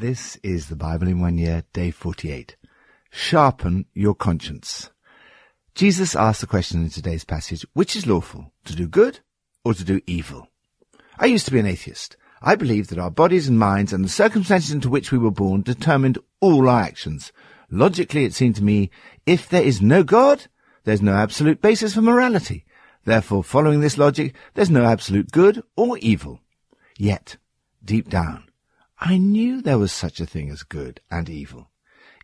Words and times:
This 0.00 0.38
is 0.44 0.68
the 0.68 0.76
Bible 0.76 1.08
in 1.08 1.18
one 1.18 1.38
year, 1.38 1.64
day 1.72 1.90
48. 1.90 2.54
Sharpen 3.10 3.84
your 3.94 4.14
conscience. 4.14 4.92
Jesus 5.74 6.14
asked 6.14 6.40
the 6.40 6.46
question 6.46 6.84
in 6.84 6.88
today's 6.88 7.24
passage, 7.24 7.66
which 7.72 7.96
is 7.96 8.06
lawful, 8.06 8.52
to 8.66 8.76
do 8.76 8.86
good 8.86 9.18
or 9.64 9.74
to 9.74 9.82
do 9.82 10.00
evil? 10.06 10.46
I 11.18 11.26
used 11.26 11.46
to 11.46 11.50
be 11.50 11.58
an 11.58 11.66
atheist. 11.66 12.16
I 12.40 12.54
believed 12.54 12.90
that 12.90 13.00
our 13.00 13.10
bodies 13.10 13.48
and 13.48 13.58
minds 13.58 13.92
and 13.92 14.04
the 14.04 14.08
circumstances 14.08 14.70
into 14.70 14.88
which 14.88 15.10
we 15.10 15.18
were 15.18 15.32
born 15.32 15.62
determined 15.62 16.18
all 16.38 16.68
our 16.68 16.80
actions. 16.80 17.32
Logically, 17.68 18.24
it 18.24 18.34
seemed 18.34 18.54
to 18.54 18.62
me, 18.62 18.92
if 19.26 19.48
there 19.48 19.64
is 19.64 19.82
no 19.82 20.04
God, 20.04 20.46
there's 20.84 21.02
no 21.02 21.14
absolute 21.14 21.60
basis 21.60 21.94
for 21.94 22.02
morality. 22.02 22.64
Therefore, 23.04 23.42
following 23.42 23.80
this 23.80 23.98
logic, 23.98 24.36
there's 24.54 24.70
no 24.70 24.84
absolute 24.84 25.32
good 25.32 25.64
or 25.74 25.98
evil. 25.98 26.38
Yet, 26.96 27.36
deep 27.84 28.08
down, 28.08 28.47
I 29.00 29.16
knew 29.16 29.62
there 29.62 29.78
was 29.78 29.92
such 29.92 30.20
a 30.20 30.26
thing 30.26 30.50
as 30.50 30.62
good 30.62 31.00
and 31.10 31.28
evil. 31.28 31.70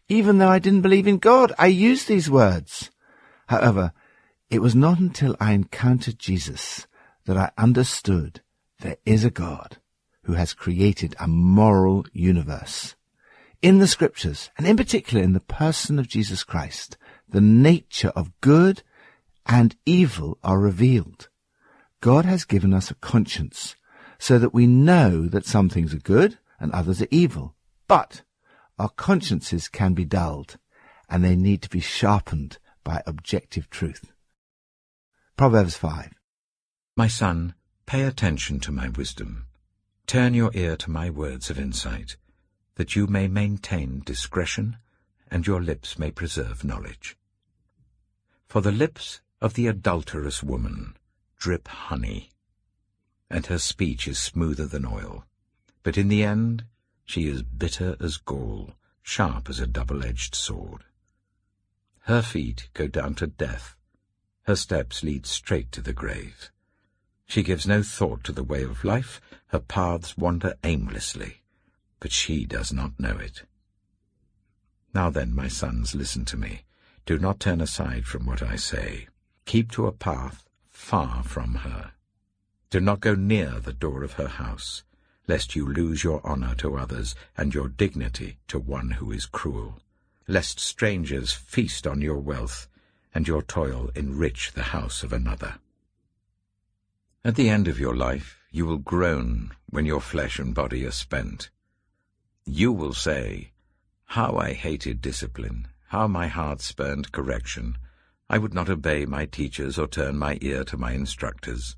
Even 0.08 0.38
though 0.38 0.48
I 0.48 0.58
didn't 0.58 0.82
believe 0.82 1.06
in 1.06 1.18
God, 1.18 1.52
I 1.58 1.66
used 1.66 2.08
these 2.08 2.28
words. 2.28 2.90
However, 3.46 3.92
it 4.50 4.60
was 4.60 4.74
not 4.74 4.98
until 4.98 5.36
I 5.40 5.52
encountered 5.52 6.18
Jesus 6.18 6.86
that 7.26 7.36
I 7.36 7.50
understood 7.56 8.40
there 8.80 8.98
is 9.06 9.24
a 9.24 9.30
God 9.30 9.78
who 10.24 10.34
has 10.34 10.52
created 10.52 11.14
a 11.18 11.28
moral 11.28 12.06
universe. 12.12 12.96
In 13.62 13.78
the 13.78 13.86
scriptures, 13.86 14.50
and 14.58 14.66
in 14.66 14.76
particular 14.76 15.22
in 15.22 15.32
the 15.32 15.40
person 15.40 15.98
of 15.98 16.08
Jesus 16.08 16.44
Christ, 16.44 16.98
the 17.28 17.40
nature 17.40 18.12
of 18.14 18.38
good 18.40 18.82
and 19.46 19.76
evil 19.86 20.38
are 20.42 20.58
revealed. 20.58 21.28
God 22.00 22.24
has 22.24 22.44
given 22.44 22.74
us 22.74 22.90
a 22.90 22.96
conscience 22.96 23.76
so 24.18 24.38
that 24.38 24.52
we 24.52 24.66
know 24.66 25.26
that 25.28 25.46
some 25.46 25.68
things 25.68 25.94
are 25.94 25.98
good 25.98 26.38
and 26.58 26.72
others 26.72 27.02
are 27.02 27.08
evil. 27.10 27.54
But 27.88 28.22
our 28.78 28.88
consciences 28.88 29.68
can 29.68 29.94
be 29.94 30.04
dulled 30.04 30.58
and 31.08 31.22
they 31.22 31.36
need 31.36 31.62
to 31.62 31.68
be 31.68 31.80
sharpened 31.80 32.58
by 32.82 33.02
objective 33.06 33.70
truth. 33.70 34.12
Proverbs 35.36 35.76
5. 35.76 36.12
My 36.96 37.08
son, 37.08 37.54
pay 37.86 38.02
attention 38.02 38.60
to 38.60 38.72
my 38.72 38.88
wisdom. 38.88 39.46
Turn 40.06 40.34
your 40.34 40.50
ear 40.54 40.76
to 40.76 40.90
my 40.90 41.10
words 41.10 41.50
of 41.50 41.58
insight, 41.58 42.16
that 42.76 42.94
you 42.94 43.06
may 43.06 43.26
maintain 43.26 44.02
discretion 44.04 44.76
and 45.30 45.46
your 45.46 45.62
lips 45.62 45.98
may 45.98 46.10
preserve 46.10 46.64
knowledge. 46.64 47.16
For 48.46 48.60
the 48.60 48.72
lips 48.72 49.20
of 49.40 49.54
the 49.54 49.66
adulterous 49.66 50.42
woman 50.42 50.96
drip 51.36 51.68
honey, 51.68 52.30
and 53.28 53.46
her 53.46 53.58
speech 53.58 54.06
is 54.06 54.18
smoother 54.18 54.66
than 54.66 54.86
oil. 54.86 55.26
But 55.84 55.98
in 55.98 56.08
the 56.08 56.24
end, 56.24 56.64
she 57.04 57.28
is 57.28 57.42
bitter 57.42 57.94
as 58.00 58.16
gall, 58.16 58.74
sharp 59.02 59.50
as 59.50 59.60
a 59.60 59.66
double-edged 59.66 60.34
sword. 60.34 60.82
Her 62.04 62.22
feet 62.22 62.70
go 62.72 62.88
down 62.88 63.14
to 63.16 63.26
death. 63.26 63.76
Her 64.44 64.56
steps 64.56 65.02
lead 65.02 65.26
straight 65.26 65.70
to 65.72 65.82
the 65.82 65.92
grave. 65.92 66.50
She 67.26 67.42
gives 67.42 67.66
no 67.66 67.82
thought 67.82 68.24
to 68.24 68.32
the 68.32 68.42
way 68.42 68.62
of 68.62 68.82
life. 68.82 69.20
Her 69.48 69.60
paths 69.60 70.16
wander 70.16 70.54
aimlessly, 70.64 71.42
but 72.00 72.12
she 72.12 72.46
does 72.46 72.72
not 72.72 72.98
know 72.98 73.18
it. 73.18 73.42
Now 74.94 75.10
then, 75.10 75.34
my 75.34 75.48
sons, 75.48 75.94
listen 75.94 76.24
to 76.26 76.38
me. 76.38 76.62
Do 77.04 77.18
not 77.18 77.40
turn 77.40 77.60
aside 77.60 78.06
from 78.06 78.24
what 78.24 78.42
I 78.42 78.56
say. 78.56 79.08
Keep 79.44 79.70
to 79.72 79.86
a 79.86 79.92
path 79.92 80.48
far 80.70 81.22
from 81.22 81.56
her. 81.56 81.92
Do 82.70 82.80
not 82.80 83.00
go 83.00 83.14
near 83.14 83.60
the 83.60 83.74
door 83.74 84.02
of 84.02 84.14
her 84.14 84.28
house 84.28 84.82
lest 85.26 85.56
you 85.56 85.66
lose 85.66 86.04
your 86.04 86.24
honour 86.24 86.54
to 86.56 86.76
others 86.76 87.14
and 87.36 87.54
your 87.54 87.68
dignity 87.68 88.38
to 88.48 88.58
one 88.58 88.90
who 88.92 89.10
is 89.10 89.26
cruel, 89.26 89.80
lest 90.28 90.60
strangers 90.60 91.32
feast 91.32 91.86
on 91.86 92.00
your 92.00 92.18
wealth 92.18 92.68
and 93.14 93.26
your 93.26 93.42
toil 93.42 93.90
enrich 93.94 94.52
the 94.52 94.64
house 94.64 95.02
of 95.02 95.12
another. 95.12 95.54
At 97.24 97.36
the 97.36 97.48
end 97.48 97.68
of 97.68 97.80
your 97.80 97.96
life 97.96 98.38
you 98.50 98.66
will 98.66 98.78
groan 98.78 99.52
when 99.70 99.86
your 99.86 100.00
flesh 100.00 100.38
and 100.38 100.54
body 100.54 100.84
are 100.84 100.90
spent. 100.90 101.50
You 102.44 102.72
will 102.72 102.92
say, 102.92 103.52
How 104.06 104.36
I 104.36 104.52
hated 104.52 105.00
discipline, 105.00 105.68
how 105.88 106.06
my 106.06 106.28
heart 106.28 106.60
spurned 106.60 107.12
correction. 107.12 107.78
I 108.28 108.38
would 108.38 108.54
not 108.54 108.68
obey 108.68 109.06
my 109.06 109.26
teachers 109.26 109.78
or 109.78 109.86
turn 109.86 110.18
my 110.18 110.38
ear 110.40 110.64
to 110.64 110.76
my 110.76 110.92
instructors 110.92 111.76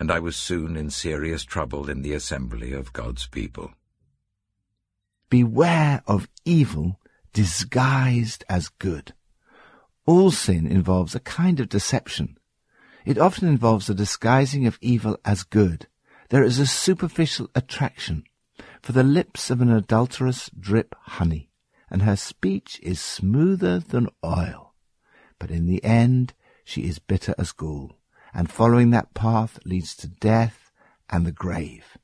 and 0.00 0.10
I 0.10 0.18
was 0.18 0.34
soon 0.34 0.78
in 0.78 0.88
serious 0.88 1.44
trouble 1.44 1.90
in 1.90 2.00
the 2.00 2.14
assembly 2.14 2.72
of 2.72 2.94
God's 2.94 3.26
people. 3.26 3.72
Beware 5.28 6.02
of 6.06 6.26
evil 6.46 6.98
disguised 7.34 8.42
as 8.48 8.70
good. 8.70 9.12
All 10.06 10.30
sin 10.30 10.66
involves 10.66 11.14
a 11.14 11.20
kind 11.20 11.60
of 11.60 11.68
deception. 11.68 12.38
It 13.04 13.18
often 13.18 13.46
involves 13.46 13.86
the 13.86 13.94
disguising 13.94 14.66
of 14.66 14.78
evil 14.80 15.18
as 15.22 15.42
good. 15.42 15.86
There 16.30 16.42
is 16.42 16.58
a 16.58 16.66
superficial 16.66 17.50
attraction, 17.54 18.24
for 18.80 18.92
the 18.92 19.04
lips 19.04 19.50
of 19.50 19.60
an 19.60 19.70
adulteress 19.70 20.50
drip 20.58 20.94
honey, 20.98 21.50
and 21.90 22.02
her 22.02 22.16
speech 22.16 22.80
is 22.82 23.00
smoother 23.00 23.78
than 23.78 24.08
oil. 24.24 24.72
But 25.38 25.50
in 25.50 25.66
the 25.66 25.84
end 25.84 26.32
she 26.64 26.82
is 26.82 26.98
bitter 26.98 27.34
as 27.36 27.52
gall 27.52 27.99
and 28.34 28.50
following 28.50 28.90
that 28.90 29.14
path 29.14 29.58
leads 29.64 29.94
to 29.96 30.08
death 30.08 30.70
and 31.08 31.26
the 31.26 31.32
grave. 31.32 31.98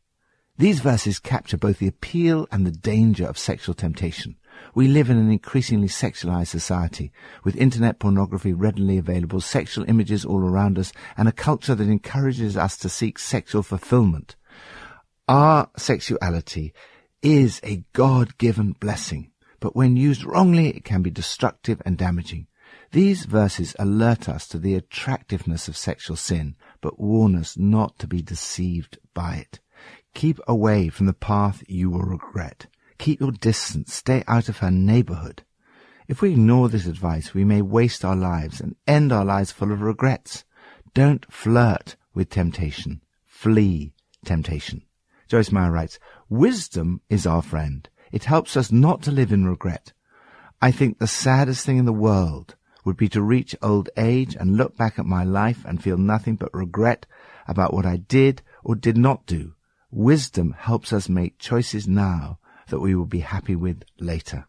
These 0.58 0.80
verses 0.80 1.18
capture 1.18 1.58
both 1.58 1.78
the 1.78 1.88
appeal 1.88 2.48
and 2.50 2.66
the 2.66 2.70
danger 2.70 3.26
of 3.26 3.38
sexual 3.38 3.74
temptation. 3.74 4.36
We 4.74 4.88
live 4.88 5.10
in 5.10 5.18
an 5.18 5.30
increasingly 5.30 5.88
sexualized 5.88 6.46
society, 6.46 7.12
with 7.44 7.56
internet 7.56 7.98
pornography 7.98 8.54
readily 8.54 8.96
available, 8.96 9.42
sexual 9.42 9.84
images 9.86 10.24
all 10.24 10.40
around 10.40 10.78
us, 10.78 10.92
and 11.16 11.28
a 11.28 11.32
culture 11.32 11.74
that 11.74 11.88
encourages 11.88 12.56
us 12.56 12.78
to 12.78 12.88
seek 12.88 13.18
sexual 13.18 13.62
fulfillment. 13.62 14.34
Our 15.28 15.68
sexuality 15.76 16.72
is 17.20 17.60
a 17.62 17.84
God-given 17.92 18.76
blessing, 18.80 19.32
but 19.60 19.76
when 19.76 19.96
used 19.96 20.24
wrongly, 20.24 20.68
it 20.68 20.84
can 20.84 21.02
be 21.02 21.10
destructive 21.10 21.82
and 21.84 21.98
damaging. 21.98 22.46
These 22.92 23.24
verses 23.24 23.74
alert 23.78 24.28
us 24.28 24.46
to 24.48 24.58
the 24.58 24.74
attractiveness 24.74 25.68
of 25.68 25.76
sexual 25.76 26.16
sin, 26.16 26.56
but 26.80 27.00
warn 27.00 27.34
us 27.34 27.56
not 27.56 27.98
to 27.98 28.06
be 28.06 28.22
deceived 28.22 28.98
by 29.12 29.36
it. 29.36 29.60
Keep 30.14 30.40
away 30.48 30.88
from 30.88 31.06
the 31.06 31.12
path 31.12 31.62
you 31.68 31.90
will 31.90 32.02
regret. 32.02 32.66
Keep 32.98 33.20
your 33.20 33.32
distance. 33.32 33.92
Stay 33.92 34.24
out 34.26 34.48
of 34.48 34.58
her 34.58 34.70
neighborhood. 34.70 35.42
If 36.08 36.22
we 36.22 36.32
ignore 36.32 36.68
this 36.68 36.86
advice, 36.86 37.34
we 37.34 37.44
may 37.44 37.60
waste 37.60 38.04
our 38.04 38.16
lives 38.16 38.60
and 38.60 38.76
end 38.86 39.12
our 39.12 39.24
lives 39.24 39.52
full 39.52 39.72
of 39.72 39.82
regrets. 39.82 40.44
Don't 40.94 41.30
flirt 41.30 41.96
with 42.14 42.30
temptation. 42.30 43.02
Flee 43.26 43.92
temptation. 44.24 44.82
Joyce 45.28 45.50
Meyer 45.50 45.70
writes, 45.70 45.98
Wisdom 46.28 47.00
is 47.10 47.26
our 47.26 47.42
friend. 47.42 47.88
It 48.12 48.24
helps 48.24 48.56
us 48.56 48.70
not 48.70 49.02
to 49.02 49.10
live 49.10 49.32
in 49.32 49.46
regret. 49.46 49.92
I 50.62 50.70
think 50.70 50.98
the 50.98 51.06
saddest 51.06 51.66
thing 51.66 51.76
in 51.76 51.84
the 51.84 51.92
world 51.92 52.54
would 52.86 52.96
be 52.96 53.08
to 53.08 53.20
reach 53.20 53.56
old 53.60 53.90
age 53.96 54.36
and 54.36 54.56
look 54.56 54.76
back 54.76 54.96
at 54.96 55.04
my 55.04 55.24
life 55.24 55.64
and 55.64 55.82
feel 55.82 55.98
nothing 55.98 56.36
but 56.36 56.54
regret 56.54 57.04
about 57.48 57.74
what 57.74 57.84
I 57.84 57.96
did 57.96 58.42
or 58.62 58.76
did 58.76 58.96
not 58.96 59.26
do. 59.26 59.54
Wisdom 59.90 60.54
helps 60.56 60.92
us 60.92 61.08
make 61.08 61.36
choices 61.36 61.88
now 61.88 62.38
that 62.68 62.78
we 62.78 62.94
will 62.94 63.06
be 63.06 63.20
happy 63.20 63.56
with 63.56 63.82
later. 63.98 64.46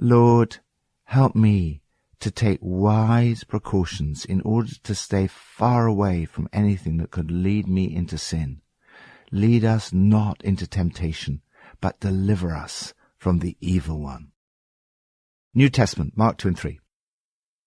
Lord, 0.00 0.58
help 1.04 1.36
me 1.36 1.82
to 2.18 2.32
take 2.32 2.58
wise 2.60 3.44
precautions 3.44 4.24
in 4.24 4.40
order 4.40 4.72
to 4.82 4.94
stay 4.94 5.28
far 5.28 5.86
away 5.86 6.24
from 6.24 6.48
anything 6.52 6.96
that 6.96 7.12
could 7.12 7.30
lead 7.30 7.68
me 7.68 7.84
into 7.94 8.18
sin. 8.18 8.60
Lead 9.30 9.64
us 9.64 9.92
not 9.92 10.42
into 10.42 10.66
temptation, 10.66 11.40
but 11.80 12.00
deliver 12.00 12.52
us 12.52 12.94
from 13.16 13.38
the 13.38 13.56
evil 13.60 14.00
one. 14.00 14.32
New 15.54 15.68
Testament, 15.68 16.14
Mark 16.16 16.36
2 16.38 16.48
and 16.48 16.58
3. 16.58 16.80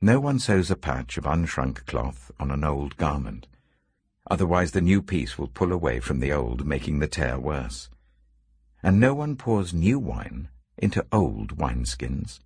No 0.00 0.20
one 0.20 0.38
sews 0.38 0.70
a 0.70 0.76
patch 0.76 1.18
of 1.18 1.24
unshrunk 1.24 1.84
cloth 1.86 2.30
on 2.38 2.50
an 2.50 2.62
old 2.62 2.96
garment. 2.96 3.48
Otherwise 4.30 4.72
the 4.72 4.80
new 4.80 5.02
piece 5.02 5.38
will 5.38 5.48
pull 5.48 5.72
away 5.72 5.98
from 6.00 6.20
the 6.20 6.32
old, 6.32 6.66
making 6.66 6.98
the 6.98 7.08
tear 7.08 7.38
worse. 7.38 7.90
and 8.82 9.00
no 9.00 9.12
one 9.12 9.36
pours 9.36 9.74
new 9.74 9.98
wine 9.98 10.48
into 10.76 11.04
old 11.10 11.56
wineskins. 11.56 12.40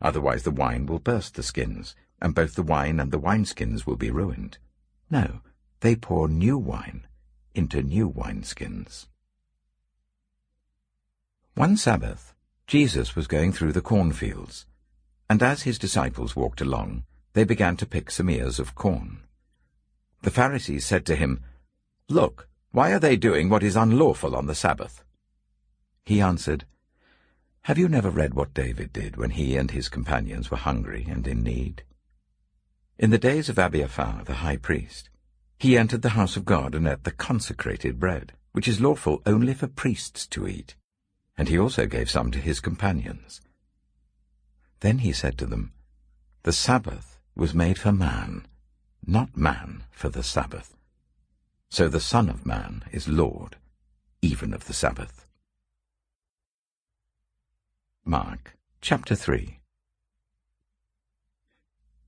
Otherwise 0.00 0.42
the 0.42 0.50
wine 0.50 0.84
will 0.84 0.98
burst 0.98 1.34
the 1.34 1.42
skins, 1.42 1.96
and 2.20 2.34
both 2.34 2.54
the 2.54 2.62
wine 2.62 3.00
and 3.00 3.10
the 3.10 3.18
wineskins 3.18 3.86
will 3.86 3.96
be 3.96 4.10
ruined. 4.10 4.58
No, 5.10 5.40
they 5.80 5.96
pour 5.96 6.28
new 6.28 6.58
wine 6.58 7.06
into 7.54 7.82
new 7.82 8.10
wineskins. 8.10 9.06
One 11.54 11.76
Sabbath, 11.76 12.34
Jesus 12.66 13.16
was 13.16 13.26
going 13.26 13.52
through 13.52 13.72
the 13.72 13.80
cornfields, 13.80 14.66
and 15.32 15.42
as 15.42 15.62
his 15.62 15.78
disciples 15.78 16.36
walked 16.36 16.60
along, 16.60 17.04
they 17.32 17.42
began 17.42 17.74
to 17.74 17.86
pick 17.86 18.10
some 18.10 18.28
ears 18.28 18.58
of 18.58 18.74
corn. 18.74 19.20
The 20.20 20.30
Pharisees 20.30 20.84
said 20.84 21.06
to 21.06 21.16
him, 21.16 21.40
Look, 22.10 22.50
why 22.70 22.92
are 22.92 22.98
they 22.98 23.16
doing 23.16 23.48
what 23.48 23.62
is 23.62 23.74
unlawful 23.74 24.36
on 24.36 24.46
the 24.46 24.54
Sabbath? 24.54 25.02
He 26.04 26.20
answered, 26.20 26.66
Have 27.62 27.78
you 27.78 27.88
never 27.88 28.10
read 28.10 28.34
what 28.34 28.52
David 28.52 28.92
did 28.92 29.16
when 29.16 29.30
he 29.30 29.56
and 29.56 29.70
his 29.70 29.88
companions 29.88 30.50
were 30.50 30.58
hungry 30.58 31.06
and 31.08 31.26
in 31.26 31.42
need? 31.42 31.82
In 32.98 33.08
the 33.08 33.16
days 33.16 33.48
of 33.48 33.58
Abiathar 33.58 34.24
the 34.24 34.44
high 34.44 34.58
priest, 34.58 35.08
he 35.58 35.78
entered 35.78 36.02
the 36.02 36.10
house 36.10 36.36
of 36.36 36.44
God 36.44 36.74
and 36.74 36.86
ate 36.86 37.04
the 37.04 37.10
consecrated 37.10 37.98
bread, 37.98 38.34
which 38.52 38.68
is 38.68 38.82
lawful 38.82 39.22
only 39.24 39.54
for 39.54 39.66
priests 39.66 40.26
to 40.26 40.46
eat, 40.46 40.74
and 41.38 41.48
he 41.48 41.58
also 41.58 41.86
gave 41.86 42.10
some 42.10 42.30
to 42.32 42.38
his 42.38 42.60
companions. 42.60 43.40
Then 44.82 44.98
he 44.98 45.12
said 45.12 45.38
to 45.38 45.46
them, 45.46 45.72
The 46.42 46.52
Sabbath 46.52 47.20
was 47.36 47.54
made 47.54 47.78
for 47.78 47.92
man, 47.92 48.46
not 49.06 49.36
man 49.36 49.84
for 49.92 50.08
the 50.08 50.24
Sabbath. 50.24 50.76
So 51.70 51.86
the 51.86 52.00
Son 52.00 52.28
of 52.28 52.44
Man 52.44 52.82
is 52.90 53.06
Lord, 53.06 53.54
even 54.22 54.52
of 54.52 54.64
the 54.64 54.72
Sabbath. 54.72 55.24
Mark 58.04 58.56
chapter 58.80 59.14
3 59.14 59.60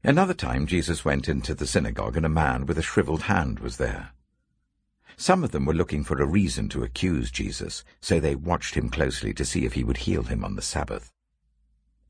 Another 0.02 0.34
time 0.34 0.66
Jesus 0.66 1.04
went 1.04 1.28
into 1.28 1.54
the 1.54 1.68
synagogue, 1.68 2.16
and 2.16 2.26
a 2.26 2.28
man 2.28 2.66
with 2.66 2.76
a 2.76 2.82
shriveled 2.82 3.22
hand 3.22 3.60
was 3.60 3.76
there. 3.76 4.10
Some 5.16 5.44
of 5.44 5.52
them 5.52 5.64
were 5.64 5.74
looking 5.74 6.02
for 6.02 6.20
a 6.20 6.26
reason 6.26 6.68
to 6.70 6.82
accuse 6.82 7.30
Jesus, 7.30 7.84
so 8.00 8.18
they 8.18 8.34
watched 8.34 8.74
him 8.74 8.90
closely 8.90 9.32
to 9.34 9.44
see 9.44 9.64
if 9.64 9.74
he 9.74 9.84
would 9.84 9.98
heal 9.98 10.24
him 10.24 10.44
on 10.44 10.56
the 10.56 10.60
Sabbath. 10.60 11.13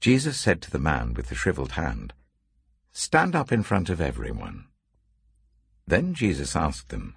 Jesus 0.05 0.39
said 0.39 0.61
to 0.61 0.71
the 0.71 0.79
man 0.79 1.15
with 1.15 1.31
the 1.31 1.35
shriveled 1.35 1.73
hand, 1.73 2.12
Stand 2.93 3.35
up 3.35 3.51
in 3.51 3.62
front 3.62 3.89
of 3.89 4.03
everyone. 4.03 4.67
Then 5.87 6.12
Jesus 6.12 6.55
asked 6.55 6.91
them, 6.91 7.17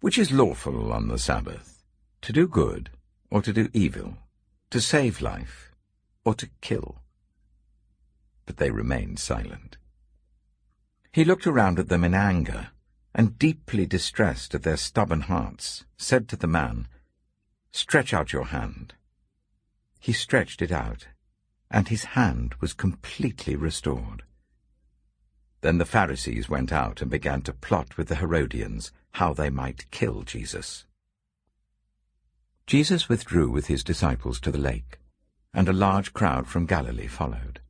Which 0.00 0.18
is 0.18 0.32
lawful 0.32 0.92
on 0.92 1.06
the 1.06 1.16
Sabbath, 1.16 1.84
to 2.22 2.32
do 2.32 2.48
good 2.48 2.90
or 3.30 3.40
to 3.40 3.52
do 3.52 3.68
evil, 3.72 4.18
to 4.70 4.80
save 4.80 5.20
life 5.20 5.70
or 6.24 6.34
to 6.34 6.50
kill? 6.60 7.02
But 8.46 8.56
they 8.56 8.72
remained 8.72 9.20
silent. 9.20 9.76
He 11.12 11.24
looked 11.24 11.46
around 11.46 11.78
at 11.78 11.88
them 11.88 12.02
in 12.02 12.14
anger, 12.14 12.70
and 13.14 13.38
deeply 13.38 13.86
distressed 13.86 14.56
at 14.56 14.64
their 14.64 14.76
stubborn 14.76 15.20
hearts, 15.20 15.84
said 15.96 16.26
to 16.30 16.36
the 16.36 16.48
man, 16.48 16.88
Stretch 17.70 18.12
out 18.12 18.32
your 18.32 18.46
hand. 18.46 18.94
He 20.00 20.12
stretched 20.12 20.60
it 20.60 20.72
out, 20.72 21.06
and 21.70 21.88
his 21.88 22.04
hand 22.04 22.54
was 22.60 22.72
completely 22.72 23.56
restored. 23.56 24.22
Then 25.62 25.78
the 25.78 25.84
Pharisees 25.84 26.48
went 26.48 26.72
out 26.72 27.02
and 27.02 27.10
began 27.10 27.42
to 27.42 27.52
plot 27.52 27.96
with 27.96 28.08
the 28.08 28.16
Herodians 28.16 28.92
how 29.12 29.32
they 29.32 29.50
might 29.50 29.90
kill 29.90 30.22
Jesus. 30.22 30.84
Jesus 32.66 33.08
withdrew 33.08 33.50
with 33.50 33.66
his 33.66 33.84
disciples 33.84 34.40
to 34.40 34.50
the 34.50 34.58
lake, 34.58 34.98
and 35.54 35.68
a 35.68 35.72
large 35.72 36.12
crowd 36.12 36.46
from 36.46 36.66
Galilee 36.66 37.06
followed. 37.06 37.60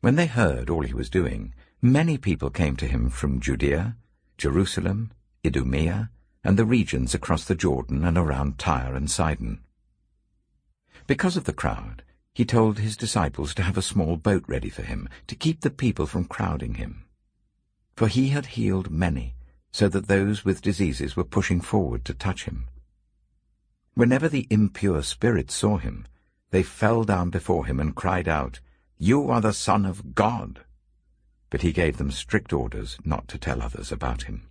When 0.00 0.16
they 0.16 0.26
heard 0.26 0.70
all 0.70 0.82
he 0.82 0.94
was 0.94 1.10
doing, 1.10 1.54
many 1.82 2.18
people 2.18 2.50
came 2.50 2.76
to 2.76 2.86
him 2.86 3.10
from 3.10 3.40
Judea, 3.40 3.96
Jerusalem, 4.38 5.10
Idumea, 5.44 6.10
and 6.44 6.56
the 6.56 6.64
regions 6.64 7.14
across 7.14 7.44
the 7.44 7.54
Jordan 7.54 8.04
and 8.04 8.16
around 8.16 8.58
Tyre 8.58 8.94
and 8.94 9.10
Sidon. 9.10 9.60
Because 11.06 11.36
of 11.36 11.44
the 11.44 11.52
crowd, 11.52 12.02
he 12.36 12.44
told 12.44 12.78
his 12.78 12.98
disciples 12.98 13.54
to 13.54 13.62
have 13.62 13.78
a 13.78 13.82
small 13.82 14.18
boat 14.18 14.44
ready 14.46 14.68
for 14.68 14.82
him, 14.82 15.08
to 15.26 15.34
keep 15.34 15.62
the 15.62 15.70
people 15.70 16.04
from 16.04 16.22
crowding 16.26 16.74
him. 16.74 17.02
For 17.94 18.08
he 18.08 18.28
had 18.28 18.44
healed 18.44 18.90
many, 18.90 19.34
so 19.72 19.88
that 19.88 20.06
those 20.06 20.44
with 20.44 20.60
diseases 20.60 21.16
were 21.16 21.24
pushing 21.24 21.62
forward 21.62 22.04
to 22.04 22.12
touch 22.12 22.44
him. 22.44 22.68
Whenever 23.94 24.28
the 24.28 24.46
impure 24.50 25.02
spirits 25.02 25.54
saw 25.54 25.78
him, 25.78 26.06
they 26.50 26.62
fell 26.62 27.04
down 27.04 27.30
before 27.30 27.64
him 27.64 27.80
and 27.80 27.96
cried 27.96 28.28
out, 28.28 28.60
You 28.98 29.30
are 29.30 29.40
the 29.40 29.54
Son 29.54 29.86
of 29.86 30.14
God! 30.14 30.60
But 31.48 31.62
he 31.62 31.72
gave 31.72 31.96
them 31.96 32.10
strict 32.10 32.52
orders 32.52 32.98
not 33.02 33.28
to 33.28 33.38
tell 33.38 33.62
others 33.62 33.90
about 33.90 34.24
him. 34.24 34.46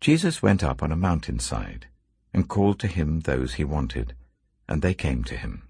Jesus 0.00 0.42
went 0.42 0.64
up 0.64 0.82
on 0.82 0.90
a 0.90 0.96
mountainside 0.96 1.86
and 2.32 2.48
called 2.48 2.80
to 2.80 2.88
him 2.88 3.20
those 3.20 3.54
he 3.54 3.62
wanted, 3.62 4.16
and 4.68 4.82
they 4.82 4.92
came 4.92 5.22
to 5.22 5.36
him. 5.36 5.68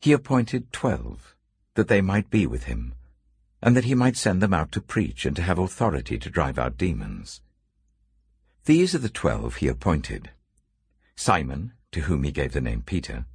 He 0.00 0.12
appointed 0.12 0.72
twelve, 0.72 1.34
that 1.74 1.88
they 1.88 2.00
might 2.00 2.30
be 2.30 2.46
with 2.46 2.64
him, 2.64 2.94
and 3.62 3.76
that 3.76 3.84
he 3.84 3.94
might 3.94 4.16
send 4.16 4.40
them 4.40 4.54
out 4.54 4.72
to 4.72 4.80
preach 4.80 5.26
and 5.26 5.34
to 5.36 5.42
have 5.42 5.58
authority 5.58 6.18
to 6.18 6.30
drive 6.30 6.58
out 6.58 6.78
demons. 6.78 7.40
These 8.64 8.94
are 8.94 8.98
the 8.98 9.08
twelve 9.08 9.56
he 9.56 9.68
appointed. 9.68 10.30
Simon, 11.16 11.72
to 11.92 12.02
whom 12.02 12.24
he 12.24 12.30
gave 12.30 12.52
the 12.52 12.60
name 12.60 12.82
Peter, 12.82 13.26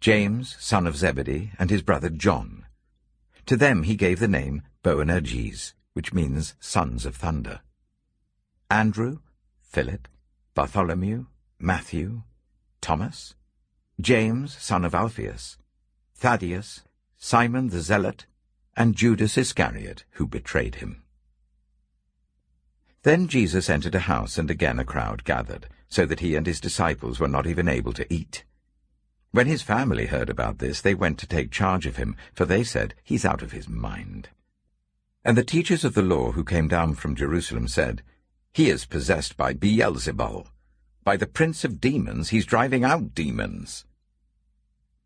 James, 0.00 0.56
son 0.58 0.86
of 0.86 0.96
Zebedee, 0.96 1.52
and 1.58 1.70
his 1.70 1.82
brother 1.82 2.10
John. 2.10 2.66
To 3.46 3.56
them 3.56 3.84
he 3.84 3.94
gave 3.94 4.18
the 4.18 4.28
name 4.28 4.62
Boanerges, 4.82 5.74
which 5.92 6.12
means 6.12 6.54
sons 6.60 7.06
of 7.06 7.16
thunder. 7.16 7.60
Andrew, 8.70 9.20
Philip, 9.60 10.08
Bartholomew, 10.54 11.26
Matthew, 11.58 12.22
Thomas, 12.80 13.34
James, 14.00 14.56
son 14.58 14.84
of 14.84 14.94
Alphaeus, 14.94 15.56
Thaddeus, 16.22 16.84
Simon 17.18 17.70
the 17.70 17.80
Zealot, 17.80 18.26
and 18.76 18.94
Judas 18.94 19.36
Iscariot, 19.36 20.04
who 20.10 20.28
betrayed 20.28 20.76
him. 20.76 21.02
Then 23.02 23.26
Jesus 23.26 23.68
entered 23.68 23.96
a 23.96 24.06
house, 24.06 24.38
and 24.38 24.48
again 24.48 24.78
a 24.78 24.84
crowd 24.84 25.24
gathered, 25.24 25.66
so 25.88 26.06
that 26.06 26.20
he 26.20 26.36
and 26.36 26.46
his 26.46 26.60
disciples 26.60 27.18
were 27.18 27.26
not 27.26 27.48
even 27.48 27.68
able 27.68 27.92
to 27.94 28.06
eat. 28.08 28.44
When 29.32 29.48
his 29.48 29.62
family 29.62 30.06
heard 30.06 30.30
about 30.30 30.58
this, 30.58 30.80
they 30.80 30.94
went 30.94 31.18
to 31.18 31.26
take 31.26 31.50
charge 31.50 31.86
of 31.86 31.96
him, 31.96 32.14
for 32.32 32.44
they 32.44 32.62
said, 32.62 32.94
He's 33.02 33.24
out 33.24 33.42
of 33.42 33.50
his 33.50 33.68
mind. 33.68 34.28
And 35.24 35.36
the 35.36 35.42
teachers 35.42 35.84
of 35.84 35.94
the 35.94 36.02
law 36.02 36.30
who 36.30 36.44
came 36.44 36.68
down 36.68 36.94
from 36.94 37.16
Jerusalem 37.16 37.66
said, 37.66 38.00
He 38.54 38.70
is 38.70 38.86
possessed 38.86 39.36
by 39.36 39.54
Beelzebul. 39.54 40.46
By 41.02 41.16
the 41.16 41.26
prince 41.26 41.64
of 41.64 41.80
demons 41.80 42.28
he's 42.28 42.46
driving 42.46 42.84
out 42.84 43.12
demons. 43.12 43.86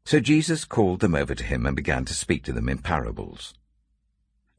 So 0.06 0.20
Jesus 0.20 0.64
called 0.64 1.00
them 1.00 1.16
over 1.16 1.34
to 1.34 1.42
him 1.42 1.66
and 1.66 1.74
began 1.74 2.04
to 2.04 2.14
speak 2.14 2.44
to 2.44 2.52
them 2.52 2.68
in 2.68 2.78
parables. 2.78 3.54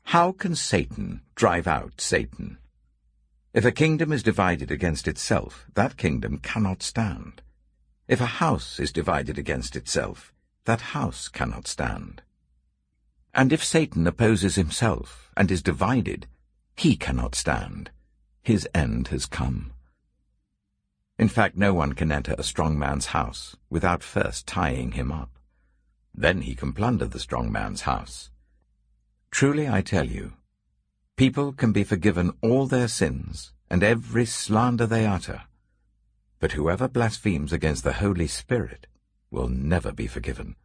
How 0.03 0.33
can 0.33 0.55
Satan 0.55 1.21
drive 1.35 1.67
out 1.67 2.01
Satan? 2.01 2.57
If 3.53 3.63
a 3.63 3.71
kingdom 3.71 4.11
is 4.11 4.23
divided 4.23 4.71
against 4.71 5.07
itself, 5.07 5.65
that 5.73 5.95
kingdom 5.95 6.39
cannot 6.39 6.83
stand. 6.83 7.41
If 8.09 8.19
a 8.19 8.25
house 8.43 8.77
is 8.77 8.91
divided 8.91 9.37
against 9.37 9.77
itself, 9.77 10.33
that 10.65 10.81
house 10.91 11.29
cannot 11.29 11.65
stand. 11.65 12.23
And 13.33 13.53
if 13.53 13.63
Satan 13.63 14.05
opposes 14.05 14.55
himself 14.55 15.31
and 15.37 15.49
is 15.49 15.61
divided, 15.61 16.27
he 16.75 16.97
cannot 16.97 17.35
stand. 17.35 17.89
His 18.43 18.67
end 18.75 19.07
has 19.07 19.25
come. 19.25 19.71
In 21.17 21.29
fact, 21.29 21.55
no 21.55 21.73
one 21.73 21.93
can 21.93 22.11
enter 22.11 22.35
a 22.37 22.43
strong 22.43 22.77
man's 22.77 23.07
house 23.07 23.55
without 23.69 24.03
first 24.03 24.45
tying 24.45 24.91
him 24.91 25.09
up. 25.09 25.36
Then 26.17 26.41
he 26.41 26.55
can 26.55 26.73
plunder 26.73 27.05
the 27.05 27.19
strong 27.19 27.51
man's 27.51 27.81
house. 27.81 28.31
Truly 29.29 29.69
I 29.69 29.81
tell 29.81 30.07
you, 30.07 30.33
people 31.15 31.53
can 31.53 31.71
be 31.71 31.83
forgiven 31.83 32.33
all 32.41 32.65
their 32.65 32.87
sins 32.87 33.53
and 33.69 33.83
every 33.83 34.25
slander 34.25 34.87
they 34.87 35.05
utter, 35.05 35.43
but 36.39 36.53
whoever 36.53 36.87
blasphemes 36.87 37.53
against 37.53 37.83
the 37.83 37.93
Holy 37.93 38.25
Spirit 38.25 38.87
will 39.29 39.47
never 39.47 39.91
be 39.91 40.07
forgiven. 40.07 40.55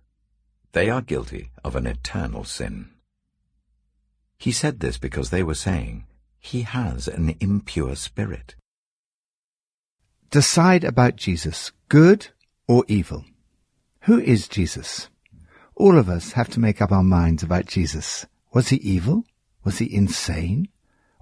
They 0.73 0.89
are 0.89 1.03
guilty 1.03 1.51
of 1.63 1.77
an 1.77 1.87
eternal 1.87 2.45
sin. 2.45 2.89
He 4.39 4.53
said 4.53 4.81
this 4.81 4.97
because 4.97 5.29
they 5.29 5.43
were 5.43 5.55
saying, 5.55 6.07
He 6.41 6.63
has 6.63 7.09
an 7.09 7.37
impure 7.41 7.95
spirit. 7.95 8.55
Decide 10.31 10.83
about 10.83 11.17
Jesus, 11.17 11.73
good 11.91 12.29
or 12.67 12.85
evil. 12.89 13.27
Who 14.03 14.19
is 14.19 14.49
Jesus? 14.49 15.09
All 15.83 15.99
of 15.99 16.09
us 16.09 16.31
have 16.35 16.49
to 16.51 16.61
make 16.61 16.81
up 16.81 16.93
our 16.93 17.03
minds 17.03 17.43
about 17.43 17.67
Jesus. 17.67 18.25
Was 18.53 18.69
he 18.69 18.77
evil? 18.77 19.25
Was 19.65 19.79
he 19.79 19.93
insane? 19.93 20.69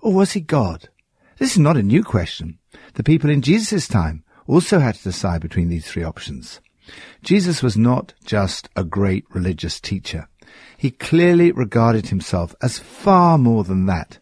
Or 0.03 0.13
was 0.13 0.33
he 0.33 0.43
God? 0.43 0.91
This 1.39 1.53
is 1.53 1.59
not 1.59 1.79
a 1.79 1.83
new 1.83 2.05
question. 2.05 2.59
The 2.93 3.03
people 3.03 3.31
in 3.31 3.41
Jesus' 3.41 3.89
time 3.89 4.23
also 4.47 4.79
had 4.79 4.97
to 4.97 5.03
decide 5.03 5.41
between 5.41 5.71
these 5.71 5.87
three 5.87 6.03
options. 6.05 6.61
Jesus 7.23 7.63
was 7.63 7.79
not 7.79 8.13
just 8.27 8.69
a 8.77 8.85
great 8.85 9.25
religious 9.31 9.81
teacher. 9.81 10.29
He 10.77 10.91
clearly 10.91 11.53
regarded 11.53 12.09
himself 12.09 12.55
as 12.61 12.79
far 12.79 13.39
more 13.39 13.65
than 13.65 13.87
that. 13.87 14.19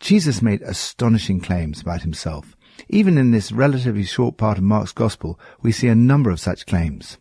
Jesus 0.00 0.40
made 0.40 0.62
astonishing 0.62 1.42
claims 1.42 1.82
about 1.82 2.00
himself. 2.00 2.56
Even 2.88 3.18
in 3.18 3.30
this 3.30 3.52
relatively 3.52 4.04
short 4.04 4.38
part 4.38 4.56
of 4.56 4.64
Mark's 4.64 4.92
Gospel, 4.92 5.38
we 5.60 5.70
see 5.70 5.88
a 5.88 5.94
number 5.94 6.30
of 6.30 6.40
such 6.40 6.64
claims. 6.64 7.18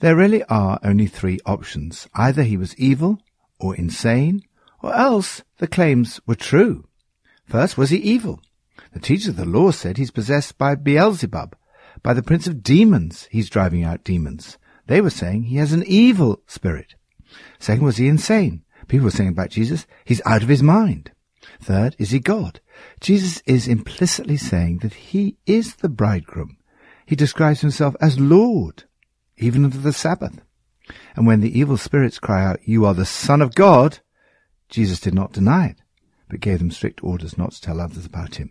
There 0.00 0.16
really 0.16 0.42
are 0.44 0.78
only 0.82 1.06
three 1.06 1.38
options. 1.46 2.08
Either 2.14 2.42
he 2.42 2.56
was 2.56 2.76
evil, 2.76 3.20
or 3.58 3.74
insane, 3.74 4.42
or 4.82 4.94
else 4.94 5.42
the 5.58 5.66
claims 5.66 6.20
were 6.26 6.34
true. 6.34 6.86
First, 7.46 7.78
was 7.78 7.90
he 7.90 7.96
evil? 7.98 8.40
The 8.92 9.00
teachers 9.00 9.28
of 9.28 9.36
the 9.36 9.46
law 9.46 9.70
said 9.70 9.96
he's 9.96 10.10
possessed 10.10 10.58
by 10.58 10.74
Beelzebub, 10.74 11.56
by 12.02 12.12
the 12.12 12.22
prince 12.22 12.46
of 12.46 12.62
demons 12.62 13.28
he's 13.30 13.48
driving 13.48 13.84
out 13.84 14.04
demons. 14.04 14.58
They 14.86 15.00
were 15.00 15.10
saying 15.10 15.44
he 15.44 15.56
has 15.56 15.72
an 15.72 15.84
evil 15.86 16.42
spirit. 16.46 16.94
Second, 17.58 17.84
was 17.84 17.96
he 17.96 18.08
insane? 18.08 18.64
People 18.88 19.04
were 19.04 19.10
saying 19.10 19.30
about 19.30 19.50
Jesus, 19.50 19.86
he's 20.04 20.22
out 20.26 20.42
of 20.42 20.48
his 20.48 20.62
mind. 20.62 21.10
Third, 21.60 21.96
is 21.98 22.10
he 22.10 22.20
God? 22.20 22.60
Jesus 23.00 23.42
is 23.46 23.66
implicitly 23.66 24.36
saying 24.36 24.78
that 24.78 24.94
he 24.94 25.36
is 25.46 25.76
the 25.76 25.88
bridegroom. 25.88 26.58
He 27.06 27.16
describes 27.16 27.60
himself 27.60 27.96
as 28.00 28.20
Lord, 28.20 28.84
even 29.38 29.64
unto 29.64 29.78
the 29.78 29.92
Sabbath. 29.92 30.40
And 31.14 31.26
when 31.26 31.40
the 31.40 31.58
evil 31.58 31.76
spirits 31.76 32.18
cry 32.18 32.44
out, 32.44 32.60
You 32.64 32.84
are 32.84 32.94
the 32.94 33.06
Son 33.06 33.42
of 33.42 33.54
God, 33.54 33.98
Jesus 34.68 35.00
did 35.00 35.14
not 35.14 35.32
deny 35.32 35.68
it, 35.68 35.76
but 36.28 36.40
gave 36.40 36.58
them 36.58 36.70
strict 36.70 37.02
orders 37.02 37.38
not 37.38 37.52
to 37.52 37.60
tell 37.60 37.80
others 37.80 38.06
about 38.06 38.36
him. 38.36 38.50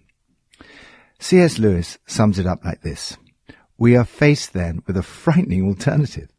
C.S. 1.20 1.60
Lewis 1.60 1.98
sums 2.06 2.40
it 2.40 2.46
up 2.46 2.64
like 2.64 2.82
this. 2.82 3.18
We 3.78 3.96
are 3.96 4.06
faced 4.06 4.54
then 4.54 4.84
with 4.86 4.98
a 4.98 5.04
frightening 5.04 5.66
alternative. 5.66 6.30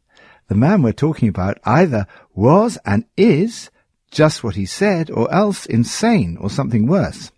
The 0.49 0.55
man 0.55 0.83
we're 0.83 0.93
talking 0.93 1.29
about 1.29 1.59
either 1.65 2.07
was 2.35 2.79
and 2.85 3.05
is 3.17 3.71
just 4.11 4.45
what 4.45 4.55
he 4.55 4.65
said 4.65 5.11
or 5.11 5.33
else 5.33 5.67
insane 5.67 6.37
or 6.41 6.49
something 6.49 6.87
worse. 6.87 7.33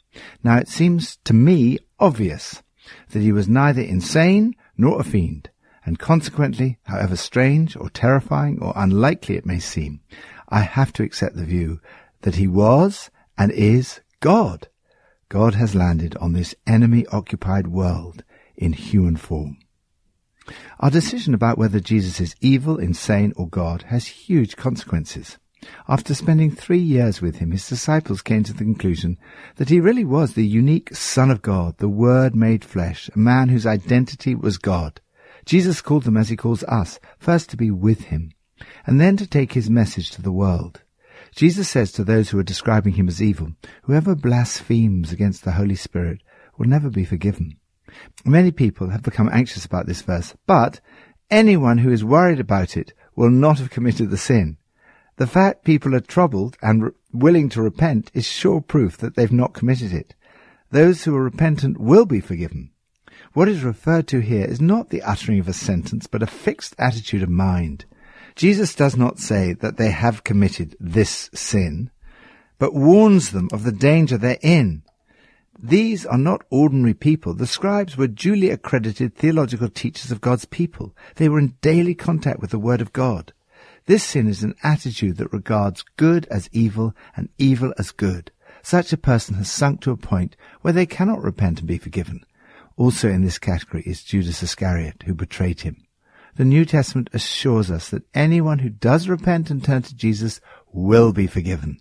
Now 0.45 0.59
it 0.59 0.69
seems 0.69 1.17
to 1.25 1.35
me 1.35 1.79
obvious 1.99 2.63
that 3.11 3.23
he 3.23 3.33
was 3.33 3.49
neither 3.49 3.83
insane 3.83 4.55
nor 4.77 5.01
a 5.01 5.05
fiend, 5.05 5.51
and 5.89 5.99
consequently, 5.99 6.77
however 6.83 7.17
strange 7.17 7.75
or 7.75 7.89
terrifying 7.89 8.59
or 8.61 8.75
unlikely 8.77 9.39
it 9.39 9.47
may 9.47 9.59
seem, 9.59 10.03
I 10.51 10.61
have 10.61 10.93
to 10.93 11.03
accept 11.03 11.35
the 11.35 11.47
view 11.47 11.81
that 12.21 12.35
he 12.35 12.47
was 12.47 13.11
and 13.39 13.51
is 13.51 14.03
God. 14.21 14.69
God 15.31 15.55
has 15.55 15.75
landed 15.75 16.15
on 16.19 16.35
this 16.35 16.55
enemy 16.67 17.07
occupied 17.07 17.69
world 17.69 18.23
in 18.55 18.75
human 18.75 19.17
form. 19.17 19.57
Our 20.79 20.91
decision 20.91 21.33
about 21.33 21.57
whether 21.57 21.81
Jesus 21.81 22.21
is 22.21 22.37
evil, 22.43 22.77
insane, 22.77 23.33
or 23.37 23.49
God 23.49 23.85
has 23.85 24.09
huge 24.09 24.57
consequences. 24.57 25.39
After 25.89 26.15
spending 26.15 26.51
three 26.51 26.79
years 26.79 27.23
with 27.23 27.37
him, 27.37 27.53
his 27.53 27.67
disciples 27.67 28.21
came 28.21 28.43
to 28.45 28.53
the 28.53 28.63
conclusion 28.63 29.17
that 29.57 29.71
he 29.71 29.81
really 29.81 30.05
was 30.05 30.35
the 30.35 30.47
unique 30.47 30.95
Son 30.95 31.31
of 31.31 31.41
God, 31.41 31.79
the 31.79 31.89
Word 31.89 32.37
made 32.37 32.63
flesh, 32.63 33.09
a 33.15 33.19
man 33.19 33.49
whose 33.49 33.65
identity 33.65 34.35
was 34.35 34.59
God. 34.59 35.01
Jesus 35.49 35.81
called 35.81 36.03
them 36.03 36.19
as 36.19 36.29
he 36.29 36.37
calls 36.37 36.63
us, 36.65 37.01
first 37.19 37.49
to 37.49 37.57
be 37.57 37.71
with 37.71 38.05
him, 38.05 38.33
and 38.85 39.01
then 39.01 39.17
to 39.17 39.27
take 39.27 39.55
his 39.55 39.71
message 39.71 40.11
to 40.11 40.21
the 40.21 40.31
world. 40.31 40.83
Jesus 41.35 41.71
says 41.71 41.91
to 41.93 42.05
those 42.05 42.29
who 42.29 42.39
are 42.39 42.43
describing 42.43 42.93
him 42.93 43.09
as 43.09 43.23
evil, 43.23 43.53
whoever 43.85 44.15
blasphemes 44.15 45.11
against 45.11 45.47
the 45.47 45.53
Holy 45.53 45.75
Spirit 45.75 46.21
will 46.59 46.67
never 46.67 46.91
be 46.91 47.03
forgiven. 47.03 47.57
Many 48.27 48.51
people 48.51 48.91
have 48.91 49.03
become 49.03 49.31
anxious 49.33 49.65
about 49.65 49.87
this 49.87 50.03
verse, 50.03 50.37
but 50.47 50.81
anyone 51.31 51.79
who 51.79 51.91
is 51.91 52.05
worried 52.05 52.41
about 52.41 52.77
it 52.77 52.93
will 53.17 53.31
not 53.31 53.59
have 53.59 53.71
committed 53.71 54.11
the 54.11 54.19
sin. 54.19 54.59
The 55.17 55.27
fact 55.27 55.65
people 55.65 55.95
are 55.95 56.01
troubled 56.01 56.59
and 56.61 56.85
re- 56.85 56.91
willing 57.11 57.49
to 57.51 57.63
repent 57.63 58.11
is 58.13 58.27
sure 58.27 58.61
proof 58.61 58.99
that 58.99 59.17
they've 59.17 59.33
not 59.33 59.55
committed 59.55 59.95
it. 59.95 60.15
Those 60.71 61.05
who 61.05 61.17
are 61.17 61.25
repentant 61.25 61.81
will 61.81 62.05
be 62.05 62.21
forgiven. 62.21 62.73
What 63.35 63.49
is 63.49 63.63
referred 63.63 64.09
to 64.09 64.21
here 64.21 64.45
is 64.45 64.61
not 64.61 64.91
the 64.91 65.03
uttering 65.03 65.39
of 65.39 65.49
a 65.49 65.53
sentence, 65.53 66.07
but 66.07 66.23
a 66.23 66.27
fixed 66.27 66.75
attitude 66.79 67.23
of 67.23 67.29
mind. 67.29 67.85
Jesus 68.35 68.75
does 68.75 68.97
not 68.97 69.19
say 69.19 69.53
that 69.55 69.77
they 69.77 69.91
have 69.91 70.25
committed 70.25 70.77
this 70.79 71.29
sin, 71.35 71.91
but 72.59 72.75
warns 72.75 73.33
them 73.33 73.49
of 73.53 73.65
the 73.65 73.73
danger 73.73 74.17
they're 74.17 74.39
in. 74.43 74.83
These 75.61 76.07
are 76.07 76.19
not 76.19 76.45
ordinary 76.51 76.95
people. 76.95 77.35
The 77.35 77.47
scribes 77.47 77.97
were 77.97 78.07
duly 78.07 78.51
accredited 78.51 79.15
theological 79.15 79.69
teachers 79.69 80.13
of 80.13 80.21
God's 80.21 80.45
people. 80.45 80.95
They 81.17 81.29
were 81.29 81.41
in 81.41 81.57
daily 81.61 81.97
contact 81.97 82.41
with 82.41 82.51
the 82.51 82.61
Word 82.61 82.81
of 82.81 82.93
God. 82.93 83.33
This 83.87 84.05
sin 84.05 84.29
is 84.29 84.45
an 84.45 84.55
attitude 84.63 85.17
that 85.17 85.33
regards 85.33 85.85
good 85.97 86.27
as 86.27 86.49
evil 86.53 86.95
and 87.17 87.29
evil 87.39 87.75
as 87.77 87.91
good. 87.91 88.31
Such 88.63 88.93
a 88.93 88.97
person 88.97 89.35
has 89.35 89.51
sunk 89.51 89.81
to 89.81 89.91
a 89.91 89.97
point 89.97 90.37
where 90.61 90.73
they 90.73 90.87
cannot 90.87 91.23
repent 91.23 91.59
and 91.59 91.67
be 91.67 91.79
forgiven. 91.79 92.25
Also 92.79 93.09
in 93.09 93.25
this 93.25 93.41
category 93.41 93.83
is 93.85 94.05
Judas 94.05 94.41
Iscariot, 94.41 95.03
who 95.05 95.13
betrayed 95.13 95.63
him. 95.63 95.85
The 96.37 96.45
New 96.45 96.65
Testament 96.65 97.11
assures 97.13 97.73
us 97.73 97.91
that 97.91 98.07
anyone 98.15 98.61
who 98.61 98.69
does 98.69 99.09
repent 99.09 99.51
and 99.51 99.63
turn 99.63 99.83
to 99.83 99.97
Jesus 99.97 100.41
will 100.73 101.13
be 101.13 101.27
forgiven. 101.27 101.81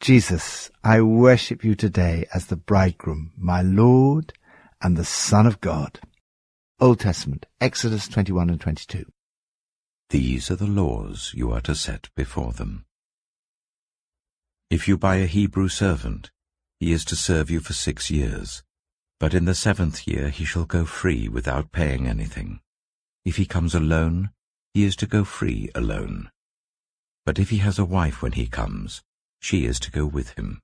Jesus, 0.00 0.70
I 0.84 1.00
worship 1.00 1.64
you 1.64 1.74
today 1.74 2.26
as 2.34 2.46
the 2.46 2.56
bridegroom, 2.56 3.32
my 3.38 3.62
Lord 3.62 4.34
and 4.82 4.98
the 4.98 5.04
Son 5.04 5.46
of 5.46 5.62
God. 5.62 5.98
Old 6.78 7.00
Testament, 7.00 7.46
Exodus 7.58 8.06
21 8.06 8.50
and 8.50 8.60
22. 8.60 9.06
These 10.10 10.50
are 10.50 10.56
the 10.56 10.66
laws 10.66 11.32
you 11.34 11.50
are 11.52 11.62
to 11.62 11.74
set 11.74 12.10
before 12.14 12.52
them. 12.52 12.84
If 14.68 14.86
you 14.86 14.98
buy 14.98 15.16
a 15.16 15.26
Hebrew 15.26 15.68
servant, 15.68 16.30
he 16.78 16.92
is 16.92 17.06
to 17.06 17.16
serve 17.16 17.50
you 17.50 17.60
for 17.60 17.72
six 17.72 18.10
years, 18.10 18.62
but 19.22 19.34
in 19.34 19.44
the 19.44 19.54
seventh 19.54 20.08
year 20.08 20.30
he 20.30 20.44
shall 20.44 20.64
go 20.64 20.84
free 20.84 21.28
without 21.28 21.70
paying 21.70 22.08
anything. 22.08 22.58
If 23.24 23.36
he 23.36 23.46
comes 23.46 23.72
alone, 23.72 24.30
he 24.74 24.82
is 24.82 24.96
to 24.96 25.06
go 25.06 25.22
free 25.22 25.70
alone. 25.76 26.28
But 27.24 27.38
if 27.38 27.50
he 27.50 27.58
has 27.58 27.78
a 27.78 27.84
wife 27.84 28.20
when 28.20 28.32
he 28.32 28.48
comes, 28.48 29.00
she 29.38 29.64
is 29.64 29.78
to 29.78 29.92
go 29.92 30.06
with 30.06 30.30
him. 30.30 30.60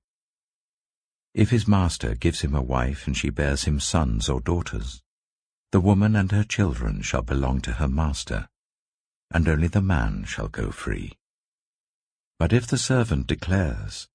If 1.34 1.50
his 1.50 1.68
master 1.68 2.16
gives 2.16 2.40
him 2.40 2.52
a 2.52 2.60
wife 2.60 3.06
and 3.06 3.16
she 3.16 3.30
bears 3.30 3.62
him 3.62 3.78
sons 3.78 4.28
or 4.28 4.40
daughters, 4.40 5.02
the 5.70 5.78
woman 5.78 6.16
and 6.16 6.32
her 6.32 6.42
children 6.42 7.00
shall 7.00 7.22
belong 7.22 7.60
to 7.60 7.74
her 7.74 7.86
master, 7.86 8.48
and 9.30 9.46
only 9.48 9.68
the 9.68 9.80
man 9.80 10.24
shall 10.24 10.48
go 10.48 10.72
free. 10.72 11.12
But 12.40 12.52
if 12.52 12.66
the 12.66 12.76
servant 12.76 13.28
declares, 13.28 14.08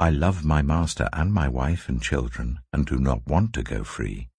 I 0.00 0.08
love 0.08 0.46
my 0.46 0.62
master 0.62 1.10
and 1.12 1.30
my 1.30 1.46
wife 1.46 1.86
and 1.86 2.02
children, 2.02 2.60
and 2.72 2.86
do 2.86 2.96
not 2.96 3.26
want 3.26 3.52
to 3.52 3.62
go 3.62 3.84
free, 3.84 4.30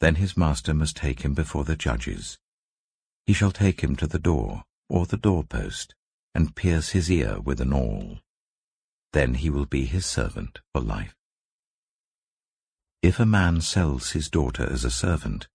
then 0.00 0.16
his 0.16 0.36
master 0.36 0.74
must 0.74 0.96
take 0.96 1.22
him 1.22 1.32
before 1.32 1.62
the 1.62 1.76
judges. 1.76 2.38
He 3.24 3.32
shall 3.32 3.52
take 3.52 3.82
him 3.82 3.94
to 3.94 4.08
the 4.08 4.18
door, 4.18 4.64
or 4.88 5.06
the 5.06 5.16
doorpost, 5.16 5.94
and 6.34 6.56
pierce 6.56 6.88
his 6.88 7.08
ear 7.08 7.40
with 7.40 7.60
an 7.60 7.72
awl. 7.72 8.18
Then 9.12 9.34
he 9.34 9.48
will 9.48 9.66
be 9.66 9.84
his 9.84 10.06
servant 10.06 10.58
for 10.72 10.82
life. 10.82 11.14
If 13.00 13.20
a 13.20 13.24
man 13.24 13.60
sells 13.60 14.10
his 14.10 14.28
daughter 14.28 14.68
as 14.68 14.84
a 14.84 14.90
servant, 14.90 15.46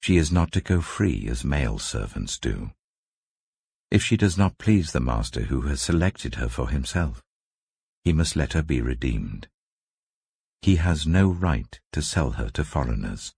she 0.00 0.16
is 0.16 0.30
not 0.30 0.52
to 0.52 0.60
go 0.60 0.80
free 0.80 1.26
as 1.28 1.44
male 1.44 1.80
servants 1.80 2.38
do. 2.38 2.70
If 3.90 4.04
she 4.04 4.16
does 4.16 4.38
not 4.38 4.58
please 4.58 4.92
the 4.92 5.00
master 5.00 5.42
who 5.42 5.62
has 5.62 5.82
selected 5.82 6.36
her 6.36 6.48
for 6.48 6.68
himself, 6.68 7.20
he 8.04 8.12
must 8.12 8.36
let 8.36 8.52
her 8.52 8.62
be 8.62 8.80
redeemed. 8.80 9.48
He 10.62 10.76
has 10.76 11.06
no 11.06 11.28
right 11.28 11.78
to 11.92 12.02
sell 12.02 12.32
her 12.32 12.50
to 12.50 12.64
foreigners, 12.64 13.34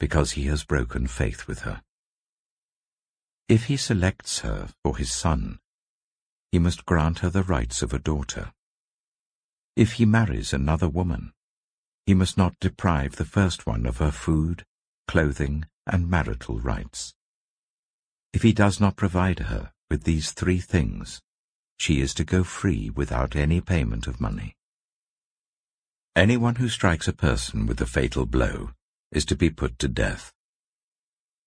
because 0.00 0.32
he 0.32 0.44
has 0.44 0.64
broken 0.64 1.06
faith 1.06 1.46
with 1.46 1.60
her. 1.60 1.82
If 3.48 3.64
he 3.64 3.76
selects 3.76 4.40
her 4.40 4.68
for 4.82 4.96
his 4.96 5.10
son, 5.10 5.58
he 6.52 6.58
must 6.58 6.86
grant 6.86 7.20
her 7.20 7.30
the 7.30 7.42
rights 7.42 7.82
of 7.82 7.92
a 7.92 7.98
daughter. 7.98 8.52
If 9.76 9.94
he 9.94 10.04
marries 10.04 10.52
another 10.52 10.88
woman, 10.88 11.32
he 12.04 12.14
must 12.14 12.36
not 12.36 12.58
deprive 12.60 13.16
the 13.16 13.24
first 13.24 13.66
one 13.66 13.86
of 13.86 13.98
her 13.98 14.10
food, 14.10 14.64
clothing, 15.06 15.66
and 15.86 16.08
marital 16.08 16.58
rights. 16.58 17.14
If 18.32 18.42
he 18.42 18.52
does 18.52 18.80
not 18.80 18.96
provide 18.96 19.38
her 19.38 19.72
with 19.90 20.04
these 20.04 20.32
three 20.32 20.58
things, 20.58 21.20
she 21.78 22.00
is 22.00 22.12
to 22.14 22.24
go 22.24 22.44
free 22.44 22.90
without 22.90 23.36
any 23.36 23.60
payment 23.60 24.06
of 24.06 24.20
money. 24.20 24.54
Anyone 26.14 26.56
who 26.56 26.68
strikes 26.68 27.06
a 27.06 27.12
person 27.12 27.66
with 27.66 27.80
a 27.80 27.86
fatal 27.86 28.26
blow 28.26 28.70
is 29.12 29.24
to 29.26 29.36
be 29.36 29.50
put 29.50 29.78
to 29.78 29.88
death. 29.88 30.32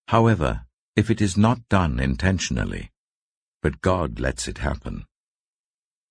However, 0.07 0.65
if 0.95 1.09
it 1.09 1.21
is 1.21 1.37
not 1.37 1.67
done 1.69 1.99
intentionally, 1.99 2.91
but 3.61 3.81
God 3.81 4.19
lets 4.19 4.47
it 4.47 4.57
happen. 4.59 5.05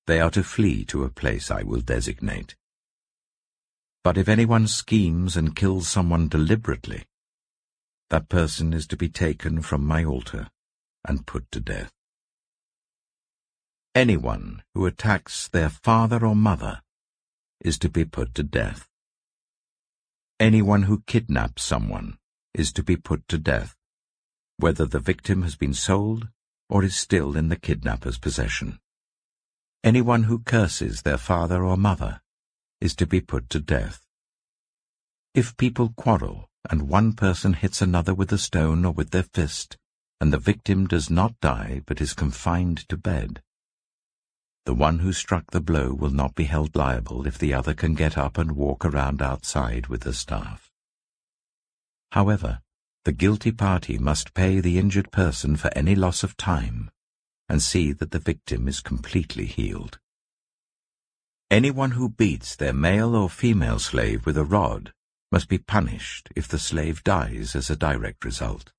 They 0.07 0.21
are 0.21 0.31
to 0.31 0.43
flee 0.43 0.85
to 0.87 1.05
a 1.05 1.11
place 1.11 1.50
I 1.50 1.62
will 1.62 1.81
designate. 1.81 2.55
But 4.03 4.17
if 4.17 4.29
anyone 4.29 4.67
schemes 4.67 5.37
and 5.37 5.57
kills 5.57 5.89
someone 5.89 6.29
deliberately, 6.29 7.05
that 8.09 8.29
person 8.29 8.73
is 8.73 8.87
to 8.89 8.97
be 8.97 9.09
taken 9.09 9.62
from 9.62 9.87
my 9.87 10.05
altar 10.05 10.49
and 11.05 11.27
put 11.27 11.50
to 11.53 11.61
death. 11.61 11.93
Anyone 14.00 14.62
who 14.73 14.87
attacks 14.87 15.47
their 15.47 15.69
father 15.69 16.25
or 16.25 16.35
mother 16.35 16.80
is 17.61 17.78
to 17.80 17.90
be 17.90 18.07
put 18.07 18.35
to 18.37 18.42
death. 18.42 18.88
Anyone 20.38 20.85
who 20.85 21.02
kidnaps 21.07 21.62
someone 21.62 22.16
is 22.54 22.73
to 22.73 22.83
be 22.83 22.97
put 22.97 23.28
to 23.28 23.37
death, 23.37 23.76
whether 24.57 24.87
the 24.87 25.00
victim 25.00 25.42
has 25.42 25.54
been 25.54 25.75
sold 25.75 26.28
or 26.71 26.83
is 26.83 26.97
still 26.97 27.37
in 27.37 27.50
the 27.50 27.59
kidnapper's 27.59 28.16
possession. 28.16 28.78
Anyone 29.85 30.23
who 30.23 30.38
curses 30.38 31.02
their 31.02 31.19
father 31.19 31.62
or 31.62 31.76
mother 31.76 32.23
is 32.80 32.95
to 32.95 33.07
be 33.07 33.21
put 33.21 33.50
to 33.50 33.61
death. 33.61 34.07
If 35.35 35.59
people 35.59 35.92
quarrel 35.95 36.49
and 36.71 36.88
one 36.88 37.12
person 37.12 37.52
hits 37.52 37.83
another 37.83 38.14
with 38.14 38.33
a 38.33 38.38
stone 38.38 38.87
or 38.87 38.92
with 38.92 39.11
their 39.11 39.25
fist, 39.25 39.76
and 40.23 40.33
the 40.33 40.38
victim 40.38 40.87
does 40.87 41.11
not 41.11 41.38
die 41.40 41.83
but 41.85 42.00
is 42.00 42.14
confined 42.14 42.88
to 42.88 42.97
bed, 42.97 43.42
the 44.67 44.75
one 44.75 44.99
who 44.99 45.12
struck 45.12 45.50
the 45.50 45.61
blow 45.61 45.93
will 45.93 46.11
not 46.11 46.35
be 46.35 46.45
held 46.45 46.76
liable 46.76 47.26
if 47.26 47.38
the 47.38 47.55
other 47.55 47.75
can 47.75 47.95
get 47.95 48.19
up 48.19 48.37
and 48.37 48.52
walk 48.52 48.85
around 48.85 49.23
outside 49.23 49.87
with 49.87 50.02
the 50.02 50.12
staff. 50.12 50.71
However, 52.12 52.61
the 53.05 53.12
guilty 53.12 53.52
party 53.52 53.97
must 53.97 54.35
pay 54.35 54.61
the 54.61 54.79
injured 54.79 55.11
person 55.11 55.57
for 55.57 55.71
any 55.75 55.95
loss 55.95 56.23
of 56.23 56.37
time 56.37 56.90
and 57.49 57.62
see 57.62 57.93
that 57.93 58.11
the 58.11 58.19
victim 58.19 58.69
is 58.69 58.81
completely 58.81 59.47
healed. 59.47 59.99
Anyone 61.50 61.93
who 61.93 62.09
beats 62.09 62.55
their 62.55 62.75
male 62.75 63.17
or 63.17 63.31
female 63.31 63.79
slave 63.79 64.26
with 64.26 64.37
a 64.37 64.45
rod 64.45 64.93
must 65.33 65.49
be 65.49 65.59
punished 65.59 66.29
if 66.37 66.47
the 66.47 66.59
slave 66.59 67.02
dies 67.02 67.57
as 67.57 67.71
a 67.71 67.76
direct 67.76 68.25
result. 68.25 68.73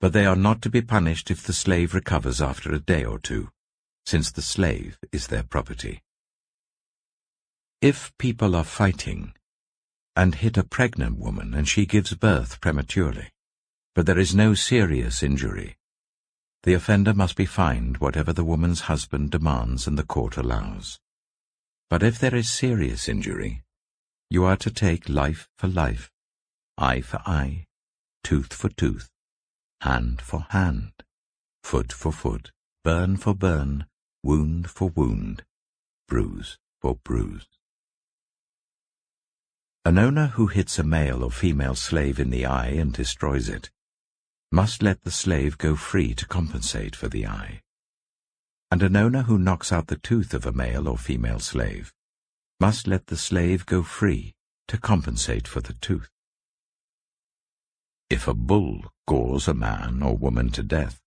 But 0.00 0.12
they 0.12 0.24
are 0.24 0.36
not 0.36 0.62
to 0.62 0.70
be 0.70 0.80
punished 0.80 1.30
if 1.30 1.42
the 1.42 1.52
slave 1.52 1.94
recovers 1.94 2.40
after 2.40 2.72
a 2.72 2.78
day 2.78 3.04
or 3.04 3.18
two 3.18 3.50
since 4.06 4.30
the 4.30 4.42
slave 4.42 4.98
is 5.12 5.26
their 5.26 5.42
property. 5.42 6.00
If 7.82 8.16
people 8.18 8.54
are 8.54 8.64
fighting 8.64 9.34
and 10.14 10.34
hit 10.34 10.56
a 10.56 10.64
pregnant 10.64 11.18
woman 11.18 11.52
and 11.54 11.68
she 11.68 11.84
gives 11.84 12.14
birth 12.14 12.60
prematurely, 12.60 13.30
but 13.94 14.06
there 14.06 14.18
is 14.18 14.34
no 14.34 14.54
serious 14.54 15.22
injury, 15.22 15.76
the 16.62 16.74
offender 16.74 17.12
must 17.12 17.36
be 17.36 17.46
fined 17.46 17.98
whatever 17.98 18.32
the 18.32 18.44
woman's 18.44 18.82
husband 18.82 19.30
demands 19.30 19.86
and 19.86 19.98
the 19.98 20.04
court 20.04 20.36
allows. 20.36 20.98
But 21.90 22.02
if 22.02 22.18
there 22.18 22.34
is 22.34 22.48
serious 22.48 23.08
injury, 23.08 23.62
you 24.30 24.44
are 24.44 24.56
to 24.56 24.70
take 24.70 25.08
life 25.08 25.48
for 25.58 25.68
life, 25.68 26.10
eye 26.78 27.00
for 27.00 27.20
eye, 27.26 27.66
tooth 28.24 28.52
for 28.52 28.68
tooth, 28.68 29.08
hand 29.82 30.20
for 30.20 30.46
hand, 30.50 30.92
foot 31.62 31.92
for 31.92 32.10
foot, 32.10 32.50
burn 32.82 33.16
for 33.16 33.34
burn, 33.34 33.86
wound 34.26 34.68
for 34.68 34.88
wound, 34.88 35.44
bruise 36.08 36.58
for 36.80 36.96
bruise. 37.04 37.46
An 39.84 39.98
owner 39.98 40.26
who 40.34 40.48
hits 40.48 40.80
a 40.80 40.82
male 40.82 41.22
or 41.22 41.30
female 41.30 41.76
slave 41.76 42.18
in 42.18 42.30
the 42.30 42.44
eye 42.44 42.70
and 42.70 42.92
destroys 42.92 43.48
it 43.48 43.70
must 44.50 44.82
let 44.82 45.02
the 45.02 45.12
slave 45.12 45.56
go 45.58 45.76
free 45.76 46.12
to 46.12 46.26
compensate 46.26 46.96
for 46.96 47.06
the 47.06 47.24
eye. 47.24 47.60
And 48.72 48.82
an 48.82 48.96
owner 48.96 49.22
who 49.22 49.38
knocks 49.38 49.70
out 49.70 49.86
the 49.86 49.96
tooth 49.96 50.34
of 50.34 50.44
a 50.44 50.50
male 50.50 50.88
or 50.88 50.98
female 50.98 51.38
slave 51.38 51.92
must 52.58 52.88
let 52.88 53.06
the 53.06 53.16
slave 53.16 53.64
go 53.64 53.84
free 53.84 54.34
to 54.66 54.76
compensate 54.76 55.46
for 55.46 55.60
the 55.60 55.74
tooth. 55.74 56.10
If 58.10 58.26
a 58.26 58.34
bull 58.34 58.86
gores 59.06 59.46
a 59.46 59.54
man 59.54 60.02
or 60.02 60.16
woman 60.16 60.50
to 60.50 60.64
death, 60.64 61.00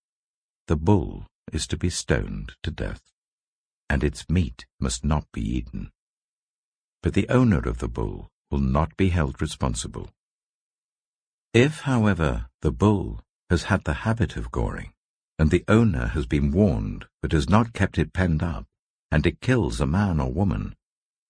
the 0.68 0.76
bull 0.76 1.26
is 1.52 1.66
to 1.66 1.76
be 1.76 1.90
stoned 1.90 2.52
to 2.62 2.70
death, 2.70 3.09
and 3.90 4.04
its 4.04 4.30
meat 4.30 4.66
must 4.78 5.04
not 5.04 5.26
be 5.32 5.42
eaten. 5.42 5.90
But 7.02 7.14
the 7.14 7.28
owner 7.28 7.58
of 7.58 7.78
the 7.78 7.88
bull 7.88 8.28
will 8.48 8.60
not 8.60 8.96
be 8.96 9.08
held 9.08 9.42
responsible. 9.42 10.08
If, 11.52 11.80
however, 11.80 12.46
the 12.62 12.70
bull 12.70 13.20
has 13.50 13.64
had 13.64 13.82
the 13.82 14.06
habit 14.06 14.36
of 14.36 14.52
goring, 14.52 14.92
and 15.40 15.50
the 15.50 15.64
owner 15.66 16.06
has 16.06 16.26
been 16.26 16.52
warned 16.52 17.06
but 17.20 17.32
has 17.32 17.48
not 17.48 17.72
kept 17.72 17.98
it 17.98 18.12
penned 18.12 18.44
up, 18.44 18.66
and 19.10 19.26
it 19.26 19.40
kills 19.40 19.80
a 19.80 19.86
man 19.86 20.20
or 20.20 20.32
woman, 20.32 20.76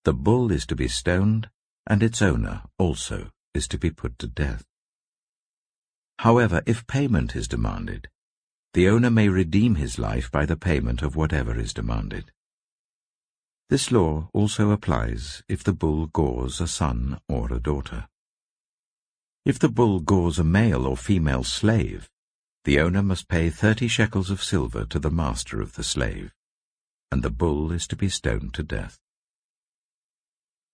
the 0.04 0.12
bull 0.12 0.52
is 0.52 0.66
to 0.66 0.76
be 0.76 0.88
stoned, 0.88 1.48
and 1.86 2.02
its 2.02 2.20
owner 2.20 2.62
also 2.78 3.30
is 3.54 3.66
to 3.68 3.78
be 3.78 3.90
put 3.90 4.18
to 4.18 4.26
death. 4.26 4.66
However, 6.18 6.62
if 6.66 6.86
payment 6.86 7.34
is 7.34 7.48
demanded, 7.48 8.08
the 8.74 8.88
owner 8.88 9.10
may 9.10 9.30
redeem 9.30 9.76
his 9.76 9.98
life 9.98 10.30
by 10.30 10.44
the 10.44 10.58
payment 10.58 11.00
of 11.00 11.16
whatever 11.16 11.58
is 11.58 11.72
demanded. 11.72 12.30
This 13.70 13.92
law 13.92 14.28
also 14.32 14.72
applies 14.72 15.44
if 15.48 15.62
the 15.62 15.72
bull 15.72 16.08
gores 16.08 16.60
a 16.60 16.66
son 16.66 17.20
or 17.28 17.52
a 17.52 17.60
daughter. 17.60 18.08
If 19.44 19.60
the 19.60 19.68
bull 19.68 20.00
gores 20.00 20.40
a 20.40 20.44
male 20.44 20.88
or 20.88 20.96
female 20.96 21.44
slave, 21.44 22.10
the 22.64 22.80
owner 22.80 23.00
must 23.00 23.28
pay 23.28 23.48
thirty 23.48 23.86
shekels 23.86 24.28
of 24.28 24.42
silver 24.42 24.84
to 24.86 24.98
the 24.98 25.08
master 25.08 25.60
of 25.60 25.76
the 25.76 25.84
slave, 25.84 26.34
and 27.12 27.22
the 27.22 27.30
bull 27.30 27.70
is 27.70 27.86
to 27.86 27.94
be 27.94 28.08
stoned 28.08 28.54
to 28.54 28.64
death. 28.64 28.98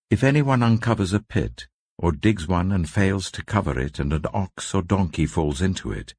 If 0.08 0.24
anyone 0.24 0.62
uncovers 0.62 1.12
a 1.12 1.20
pit, 1.20 1.68
or 1.98 2.12
digs 2.12 2.48
one 2.48 2.72
and 2.72 2.88
fails 2.88 3.30
to 3.32 3.44
cover 3.44 3.78
it 3.78 3.98
and 3.98 4.10
an 4.14 4.24
ox 4.32 4.74
or 4.74 4.80
donkey 4.80 5.26
falls 5.26 5.60
into 5.60 5.92
it, 5.92 6.14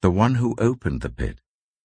the 0.00 0.12
one 0.12 0.36
who 0.36 0.54
opened 0.58 1.00
the 1.00 1.10
pit 1.10 1.40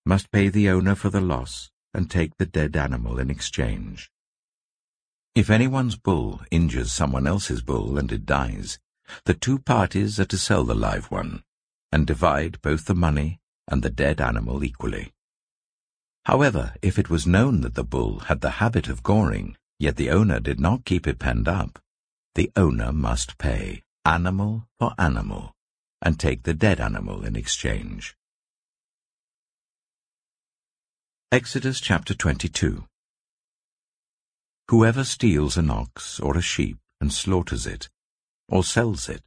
must 0.05 0.31
pay 0.31 0.49
the 0.49 0.69
owner 0.69 0.93
for 0.93 1.09
the 1.09 1.19
loss 1.19 1.71
and 1.95 2.11
take 2.11 2.37
the 2.37 2.45
dead 2.45 2.75
animal 2.75 3.17
in 3.17 3.31
exchange. 3.31 4.11
If 5.39 5.49
anyone's 5.49 5.95
bull 5.95 6.41
injures 6.51 6.91
someone 6.91 7.25
else's 7.25 7.61
bull 7.61 7.97
and 7.97 8.11
it 8.11 8.25
dies, 8.25 8.77
the 9.23 9.33
two 9.33 9.57
parties 9.57 10.19
are 10.19 10.25
to 10.25 10.37
sell 10.37 10.65
the 10.65 10.75
live 10.75 11.09
one 11.11 11.43
and 11.93 12.05
divide 12.05 12.61
both 12.61 12.83
the 12.83 12.93
money 12.93 13.39
and 13.65 13.81
the 13.81 13.89
dead 13.89 14.19
animal 14.19 14.65
equally. 14.65 15.13
However, 16.25 16.73
if 16.81 16.99
it 16.99 17.09
was 17.09 17.25
known 17.25 17.61
that 17.61 17.75
the 17.75 17.85
bull 17.85 18.19
had 18.27 18.41
the 18.41 18.59
habit 18.59 18.89
of 18.89 19.01
goring, 19.01 19.55
yet 19.79 19.95
the 19.95 20.09
owner 20.09 20.41
did 20.41 20.59
not 20.59 20.83
keep 20.83 21.07
it 21.07 21.19
penned 21.19 21.47
up, 21.47 21.79
the 22.35 22.51
owner 22.57 22.91
must 22.91 23.37
pay 23.37 23.83
animal 24.03 24.67
for 24.77 24.93
animal 24.97 25.55
and 26.01 26.19
take 26.19 26.43
the 26.43 26.53
dead 26.53 26.81
animal 26.81 27.23
in 27.23 27.37
exchange. 27.37 28.13
Exodus 31.31 31.79
chapter 31.79 32.13
22 32.13 32.88
Whoever 34.69 35.03
steals 35.03 35.57
an 35.57 35.71
ox 35.71 36.19
or 36.19 36.37
a 36.37 36.43
sheep 36.43 36.77
and 37.01 37.11
slaughters 37.11 37.65
it, 37.65 37.89
or 38.47 38.63
sells 38.63 39.09
it, 39.09 39.23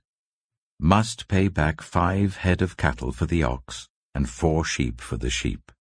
must 0.78 1.26
pay 1.26 1.48
back 1.48 1.80
five 1.80 2.36
head 2.36 2.62
of 2.62 2.76
cattle 2.76 3.10
for 3.10 3.26
the 3.26 3.42
ox 3.42 3.88
and 4.14 4.30
four 4.30 4.64
sheep 4.64 5.00
for 5.00 5.16
the 5.16 5.30
sheep. 5.30 5.72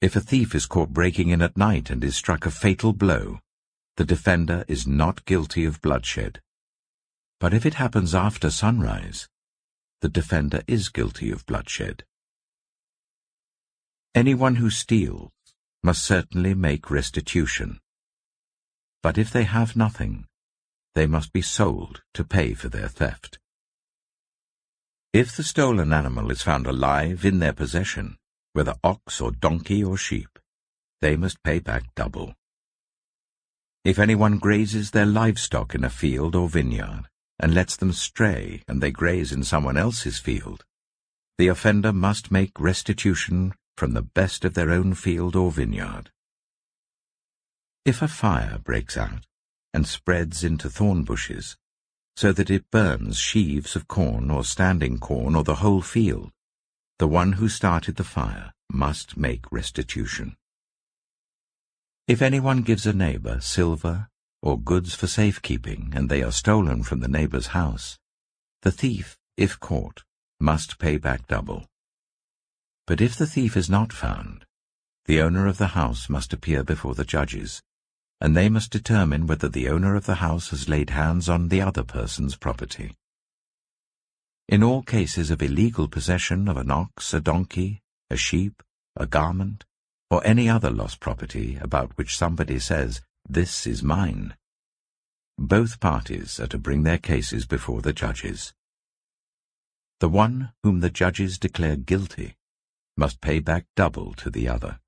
If 0.00 0.16
a 0.16 0.20
thief 0.20 0.54
is 0.54 0.64
caught 0.64 0.94
breaking 0.94 1.28
in 1.28 1.42
at 1.42 1.58
night 1.58 1.90
and 1.90 2.02
is 2.02 2.16
struck 2.16 2.46
a 2.46 2.50
fatal 2.50 2.94
blow, 2.94 3.40
the 3.98 4.06
defender 4.06 4.64
is 4.66 4.86
not 4.86 5.26
guilty 5.26 5.66
of 5.66 5.82
bloodshed. 5.82 6.40
But 7.38 7.52
if 7.52 7.66
it 7.66 7.74
happens 7.74 8.14
after 8.14 8.48
sunrise, 8.48 9.28
the 10.00 10.08
defender 10.08 10.62
is 10.66 10.88
guilty 10.88 11.30
of 11.30 11.44
bloodshed. 11.44 12.04
Anyone 14.14 14.54
who 14.54 14.70
steals 14.70 15.32
must 15.84 16.02
certainly 16.02 16.54
make 16.54 16.90
restitution. 16.90 17.78
But 19.02 19.18
if 19.18 19.30
they 19.30 19.44
have 19.44 19.76
nothing, 19.76 20.24
they 20.94 21.06
must 21.06 21.30
be 21.30 21.42
sold 21.42 22.02
to 22.14 22.24
pay 22.24 22.54
for 22.54 22.70
their 22.70 22.88
theft. 22.88 23.38
If 25.12 25.36
the 25.36 25.44
stolen 25.44 25.92
animal 25.92 26.30
is 26.30 26.40
found 26.40 26.66
alive 26.66 27.24
in 27.26 27.38
their 27.38 27.52
possession, 27.52 28.16
whether 28.54 28.74
ox 28.82 29.20
or 29.20 29.30
donkey 29.30 29.84
or 29.84 29.98
sheep, 29.98 30.38
they 31.02 31.16
must 31.16 31.42
pay 31.42 31.58
back 31.58 31.84
double. 31.94 32.34
If 33.84 33.98
anyone 33.98 34.38
grazes 34.38 34.92
their 34.92 35.04
livestock 35.04 35.74
in 35.74 35.84
a 35.84 35.90
field 35.90 36.34
or 36.34 36.48
vineyard, 36.48 37.04
and 37.38 37.52
lets 37.52 37.76
them 37.76 37.92
stray 37.92 38.62
and 38.66 38.80
they 38.80 38.90
graze 38.90 39.32
in 39.32 39.44
someone 39.44 39.76
else's 39.76 40.18
field, 40.18 40.64
the 41.36 41.48
offender 41.48 41.92
must 41.92 42.30
make 42.30 42.58
restitution 42.58 43.52
from 43.76 43.94
the 43.94 44.02
best 44.02 44.44
of 44.44 44.54
their 44.54 44.70
own 44.70 44.94
field 44.94 45.34
or 45.34 45.50
vineyard. 45.50 46.10
If 47.84 48.00
a 48.00 48.08
fire 48.08 48.58
breaks 48.58 48.96
out 48.96 49.26
and 49.72 49.86
spreads 49.86 50.44
into 50.44 50.70
thorn 50.70 51.04
bushes, 51.04 51.56
so 52.16 52.32
that 52.32 52.50
it 52.50 52.70
burns 52.70 53.18
sheaves 53.18 53.74
of 53.74 53.88
corn 53.88 54.30
or 54.30 54.44
standing 54.44 54.98
corn 54.98 55.34
or 55.34 55.42
the 55.42 55.56
whole 55.56 55.82
field, 55.82 56.30
the 56.98 57.08
one 57.08 57.32
who 57.32 57.48
started 57.48 57.96
the 57.96 58.04
fire 58.04 58.52
must 58.70 59.16
make 59.16 59.50
restitution. 59.50 60.36
If 62.06 62.22
anyone 62.22 62.62
gives 62.62 62.86
a 62.86 62.92
neighbor 62.92 63.40
silver 63.40 64.08
or 64.42 64.60
goods 64.60 64.94
for 64.94 65.06
safekeeping, 65.06 65.92
and 65.96 66.08
they 66.08 66.22
are 66.22 66.30
stolen 66.30 66.82
from 66.82 67.00
the 67.00 67.08
neighbor's 67.08 67.48
house, 67.48 67.98
the 68.62 68.70
thief 68.70 69.16
if 69.36 69.58
caught, 69.58 70.04
must 70.38 70.78
pay 70.78 70.98
back 70.98 71.26
double. 71.26 71.66
But 72.86 73.00
if 73.00 73.16
the 73.16 73.26
thief 73.26 73.56
is 73.56 73.70
not 73.70 73.92
found, 73.92 74.44
the 75.06 75.20
owner 75.20 75.46
of 75.46 75.58
the 75.58 75.68
house 75.68 76.10
must 76.10 76.32
appear 76.32 76.62
before 76.62 76.94
the 76.94 77.04
judges, 77.04 77.62
and 78.20 78.36
they 78.36 78.48
must 78.48 78.70
determine 78.70 79.26
whether 79.26 79.48
the 79.48 79.68
owner 79.68 79.96
of 79.96 80.06
the 80.06 80.16
house 80.16 80.50
has 80.50 80.68
laid 80.68 80.90
hands 80.90 81.28
on 81.28 81.48
the 81.48 81.62
other 81.62 81.82
person's 81.82 82.36
property. 82.36 82.94
In 84.48 84.62
all 84.62 84.82
cases 84.82 85.30
of 85.30 85.42
illegal 85.42 85.88
possession 85.88 86.48
of 86.48 86.58
an 86.58 86.70
ox, 86.70 87.14
a 87.14 87.20
donkey, 87.20 87.80
a 88.10 88.16
sheep, 88.16 88.62
a 88.96 89.06
garment, 89.06 89.64
or 90.10 90.26
any 90.26 90.48
other 90.48 90.70
lost 90.70 91.00
property 91.00 91.56
about 91.60 91.96
which 91.96 92.16
somebody 92.16 92.58
says, 92.58 93.00
This 93.26 93.66
is 93.66 93.82
mine, 93.82 94.36
both 95.38 95.80
parties 95.80 96.38
are 96.38 96.46
to 96.46 96.58
bring 96.58 96.82
their 96.82 96.98
cases 96.98 97.44
before 97.46 97.80
the 97.82 97.92
judges. 97.92 98.52
The 100.00 100.08
one 100.08 100.52
whom 100.62 100.80
the 100.80 100.90
judges 100.90 101.38
declare 101.38 101.76
guilty 101.76 102.36
must 102.96 103.20
pay 103.20 103.38
back 103.40 103.66
double 103.76 104.14
to 104.14 104.30
the 104.30 104.48
other. 104.48 104.78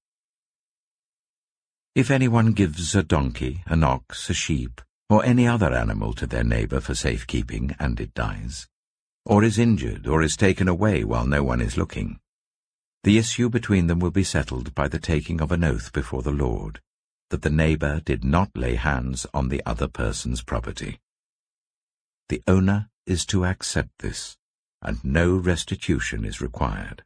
If 1.95 2.11
anyone 2.11 2.53
gives 2.53 2.95
a 2.95 3.03
donkey, 3.03 3.63
an 3.67 3.83
ox, 3.83 4.29
a 4.29 4.35
sheep, 4.35 4.81
or 5.09 5.25
any 5.25 5.47
other 5.47 5.73
animal 5.73 6.13
to 6.15 6.27
their 6.27 6.45
neighbour 6.45 6.81
for 6.81 6.95
safekeeping 6.95 7.75
and 7.79 7.99
it 8.01 8.13
dies, 8.15 8.69
or 9.25 9.43
is 9.43 9.59
injured 9.59 10.07
or 10.07 10.23
is 10.23 10.37
taken 10.37 10.69
away 10.69 11.05
while 11.05 11.27
no 11.27 11.43
one 11.43 11.61
is 11.61 11.77
looking, 11.77 12.21
the 13.07 13.19
issue 13.19 13.49
between 13.49 13.87
them 13.87 14.01
will 14.01 14.11
be 14.11 14.25
settled 14.25 14.75
by 14.75 14.89
the 14.89 14.99
taking 14.99 15.41
of 15.41 15.53
an 15.53 15.63
oath 15.63 15.93
before 15.93 16.23
the 16.23 16.33
Lord, 16.33 16.81
that 17.31 17.43
the 17.43 17.51
neighbour 17.51 18.01
did 18.01 18.25
not 18.25 18.51
lay 18.57 18.75
hands 18.75 19.27
on 19.33 19.49
the 19.49 19.63
other 19.65 19.87
person's 19.87 20.43
property. 20.43 20.99
The 22.29 22.43
owner 22.49 22.91
is 23.07 23.25
to 23.27 23.45
accept 23.45 23.91
this, 24.01 24.37
and 24.83 25.05
no 25.05 25.37
restitution 25.37 26.25
is 26.25 26.41
required. 26.41 27.05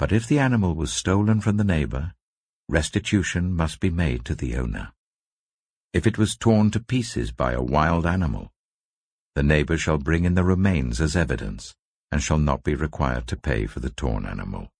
But 0.00 0.12
if 0.12 0.26
the 0.26 0.38
animal 0.38 0.74
was 0.74 0.94
stolen 0.94 1.42
from 1.42 1.58
the 1.58 1.62
neighbour, 1.76 2.14
restitution 2.70 3.52
must 3.52 3.80
be 3.80 3.90
made 3.90 4.24
to 4.24 4.34
the 4.34 4.56
owner. 4.56 4.92
If 5.92 6.06
it 6.06 6.16
was 6.16 6.38
torn 6.38 6.70
to 6.70 6.80
pieces 6.80 7.32
by 7.32 7.52
a 7.52 7.60
wild 7.60 8.06
animal, 8.06 8.50
the 9.34 9.42
neighbour 9.42 9.76
shall 9.76 9.98
bring 9.98 10.24
in 10.24 10.36
the 10.36 10.42
remains 10.42 11.02
as 11.02 11.16
evidence, 11.16 11.74
and 12.10 12.22
shall 12.22 12.38
not 12.38 12.64
be 12.64 12.74
required 12.74 13.26
to 13.26 13.36
pay 13.36 13.66
for 13.66 13.80
the 13.80 13.90
torn 13.90 14.24
animal. 14.24 14.70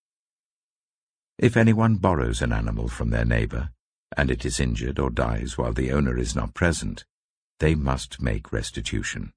If 1.37 1.55
anyone 1.55 1.97
borrows 1.97 2.41
an 2.41 2.55
animal 2.55 2.89
from 2.89 3.11
their 3.11 3.27
neighbour, 3.27 3.73
and 4.17 4.31
it 4.31 4.47
is 4.47 4.59
injured 4.59 4.99
or 4.99 5.11
dies 5.11 5.59
while 5.59 5.75
the 5.75 5.93
owner 5.93 6.17
is 6.17 6.35
not 6.35 6.55
present, 6.55 7.05
they 7.59 7.75
must 7.75 8.23
make 8.23 8.55
restitution. 8.55 9.35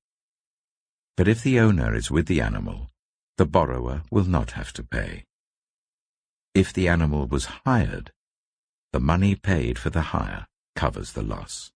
But 1.17 1.27
if 1.27 1.43
the 1.43 1.59
owner 1.59 1.93
is 1.93 2.09
with 2.09 2.27
the 2.27 2.39
animal, 2.39 2.89
the 3.35 3.45
borrower 3.45 4.03
will 4.09 4.23
not 4.23 4.51
have 4.51 4.71
to 4.79 4.83
pay. 4.83 5.25
If 6.53 6.71
the 6.71 6.87
animal 6.87 7.27
was 7.27 7.45
hired, 7.65 8.11
the 8.91 8.99
money 8.99 9.35
paid 9.35 9.79
for 9.79 9.89
the 9.89 10.13
hire 10.13 10.45
covers 10.75 11.13
the 11.13 11.23
loss. 11.23 11.71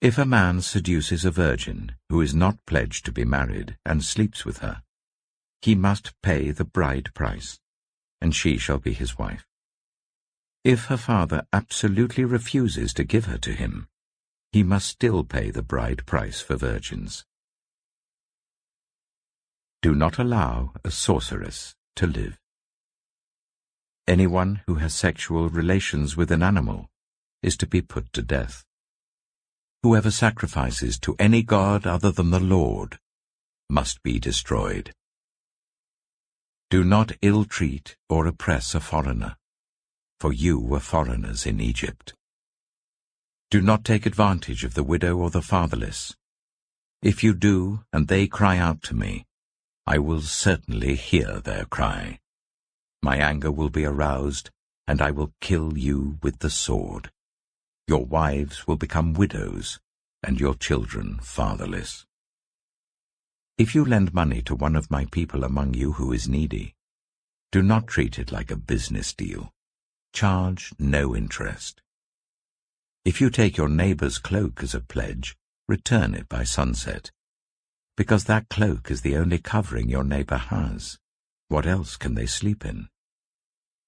If 0.00 0.16
a 0.16 0.24
man 0.24 0.62
seduces 0.62 1.26
a 1.26 1.30
virgin 1.30 1.96
who 2.08 2.22
is 2.22 2.34
not 2.34 2.64
pledged 2.64 3.04
to 3.04 3.12
be 3.12 3.24
married 3.24 3.76
and 3.84 4.02
sleeps 4.02 4.46
with 4.46 4.58
her, 4.58 4.82
he 5.60 5.74
must 5.74 6.14
pay 6.22 6.52
the 6.52 6.64
bride 6.64 7.12
price, 7.12 7.60
and 8.18 8.34
she 8.34 8.56
shall 8.56 8.78
be 8.78 8.94
his 8.94 9.18
wife. 9.18 9.46
If 10.64 10.86
her 10.86 10.96
father 10.96 11.46
absolutely 11.52 12.24
refuses 12.24 12.94
to 12.94 13.04
give 13.04 13.26
her 13.26 13.38
to 13.38 13.52
him, 13.52 13.88
he 14.52 14.62
must 14.62 14.88
still 14.88 15.22
pay 15.22 15.50
the 15.50 15.62
bride 15.62 16.06
price 16.06 16.40
for 16.40 16.56
virgins. 16.56 17.26
Do 19.82 19.94
not 19.94 20.18
allow 20.18 20.72
a 20.82 20.90
sorceress 20.90 21.74
to 21.96 22.06
live. 22.06 22.38
Anyone 24.10 24.62
who 24.66 24.74
has 24.74 24.92
sexual 24.92 25.48
relations 25.48 26.16
with 26.16 26.32
an 26.32 26.42
animal 26.42 26.90
is 27.44 27.56
to 27.58 27.66
be 27.68 27.80
put 27.80 28.12
to 28.14 28.22
death. 28.22 28.64
Whoever 29.84 30.10
sacrifices 30.10 30.98
to 31.02 31.14
any 31.20 31.44
god 31.44 31.86
other 31.86 32.10
than 32.10 32.30
the 32.30 32.40
Lord 32.40 32.98
must 33.68 34.02
be 34.02 34.18
destroyed. 34.18 34.92
Do 36.70 36.82
not 36.82 37.12
ill-treat 37.22 37.96
or 38.08 38.26
oppress 38.26 38.74
a 38.74 38.80
foreigner, 38.80 39.36
for 40.18 40.32
you 40.32 40.58
were 40.58 40.80
foreigners 40.80 41.46
in 41.46 41.60
Egypt. 41.60 42.12
Do 43.48 43.60
not 43.60 43.84
take 43.84 44.06
advantage 44.06 44.64
of 44.64 44.74
the 44.74 44.82
widow 44.82 45.18
or 45.18 45.30
the 45.30 45.40
fatherless. 45.40 46.16
If 47.00 47.22
you 47.22 47.32
do, 47.32 47.84
and 47.92 48.08
they 48.08 48.26
cry 48.26 48.58
out 48.58 48.82
to 48.88 48.96
me, 48.96 49.24
I 49.86 49.98
will 49.98 50.22
certainly 50.22 50.96
hear 50.96 51.38
their 51.38 51.64
cry. 51.64 52.19
My 53.02 53.16
anger 53.16 53.50
will 53.50 53.70
be 53.70 53.84
aroused, 53.84 54.50
and 54.86 55.00
I 55.00 55.10
will 55.10 55.32
kill 55.40 55.78
you 55.78 56.18
with 56.22 56.40
the 56.40 56.50
sword. 56.50 57.10
Your 57.88 58.04
wives 58.04 58.66
will 58.66 58.76
become 58.76 59.14
widows, 59.14 59.80
and 60.22 60.38
your 60.38 60.54
children 60.54 61.18
fatherless. 61.22 62.06
If 63.56 63.74
you 63.74 63.84
lend 63.84 64.14
money 64.14 64.42
to 64.42 64.54
one 64.54 64.76
of 64.76 64.90
my 64.90 65.06
people 65.06 65.44
among 65.44 65.74
you 65.74 65.92
who 65.92 66.12
is 66.12 66.28
needy, 66.28 66.74
do 67.52 67.62
not 67.62 67.88
treat 67.88 68.18
it 68.18 68.30
like 68.30 68.50
a 68.50 68.56
business 68.56 69.12
deal. 69.12 69.50
Charge 70.12 70.72
no 70.78 71.16
interest. 71.16 71.82
If 73.04 73.20
you 73.20 73.30
take 73.30 73.56
your 73.56 73.68
neighbor's 73.68 74.18
cloak 74.18 74.62
as 74.62 74.74
a 74.74 74.80
pledge, 74.80 75.36
return 75.66 76.14
it 76.14 76.28
by 76.28 76.44
sunset, 76.44 77.10
because 77.96 78.24
that 78.24 78.48
cloak 78.48 78.90
is 78.90 79.00
the 79.00 79.16
only 79.16 79.38
covering 79.38 79.88
your 79.88 80.04
neighbour 80.04 80.36
has. 80.36 80.99
What 81.50 81.66
else 81.66 81.96
can 81.96 82.14
they 82.14 82.26
sleep 82.26 82.64
in? 82.64 82.88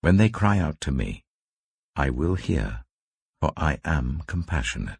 When 0.00 0.16
they 0.16 0.28
cry 0.28 0.58
out 0.58 0.80
to 0.80 0.90
me, 0.90 1.22
I 1.94 2.10
will 2.10 2.34
hear 2.34 2.82
for 3.40 3.52
I 3.56 3.78
am 3.84 4.22
compassionate. 4.26 4.98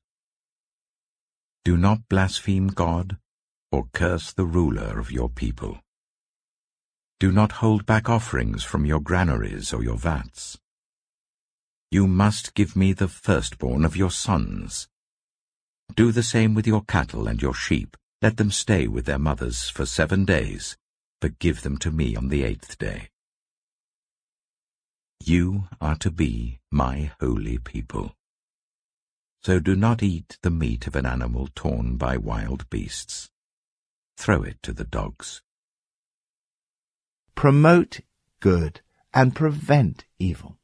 Do 1.65 1.77
not 1.77 2.09
blaspheme 2.09 2.69
God 2.69 3.19
or 3.73 3.89
curse 3.93 4.33
the 4.33 4.45
ruler 4.45 5.01
of 5.01 5.11
your 5.11 5.29
people. 5.29 5.81
Do 7.19 7.33
not 7.33 7.59
hold 7.63 7.85
back 7.85 8.09
offerings 8.09 8.63
from 8.63 8.87
your 8.87 9.01
granaries 9.01 9.73
or 9.73 9.83
your 9.83 9.97
vats. 9.97 10.57
You 11.91 12.07
must 12.07 12.55
give 12.55 12.77
me 12.77 12.93
the 12.93 13.09
firstborn 13.09 13.85
of 13.85 13.97
your 13.97 14.13
sons. 14.13 14.87
Do 15.97 16.13
the 16.13 16.23
same 16.23 16.55
with 16.55 16.69
your 16.69 16.85
cattle 16.85 17.27
and 17.27 17.43
your 17.43 17.55
sheep. 17.55 17.97
Let 18.21 18.37
them 18.37 18.53
stay 18.53 18.87
with 18.87 19.07
their 19.07 19.19
mothers 19.19 19.69
for 19.69 19.85
seven 19.85 20.25
days, 20.25 20.77
but 21.23 21.39
give 21.39 21.63
them 21.63 21.79
to 21.79 21.93
me 21.93 22.17
on 22.17 22.29
the 22.29 22.43
eighth 22.43 22.77
day. 22.79 23.09
You 25.25 25.69
are 25.81 25.95
to 25.99 26.11
be 26.11 26.59
my 26.69 27.13
holy 27.21 27.59
people. 27.59 28.17
So 29.45 29.61
do 29.61 29.77
not 29.77 30.03
eat 30.03 30.37
the 30.43 30.51
meat 30.51 30.89
of 30.89 30.97
an 30.97 31.07
animal 31.07 31.49
torn 31.55 31.97
by 31.97 32.17
wild 32.17 32.69
beasts. 32.71 33.31
Throw 34.17 34.43
it 34.43 34.61
to 34.65 34.73
the 34.73 34.85
dogs. 34.85 35.43
Promote 37.37 38.01
good 38.41 38.81
and 39.15 39.33
prevent 39.33 40.05
evil. 40.19 40.59